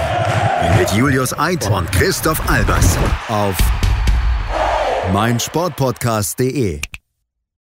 mit 0.77 0.89
Julius 0.91 1.37
Eid 1.37 1.69
und 1.69 1.91
Christoph 1.91 2.49
Albers 2.49 2.97
auf 3.27 3.57
meinsportpodcast.de. 5.11 6.79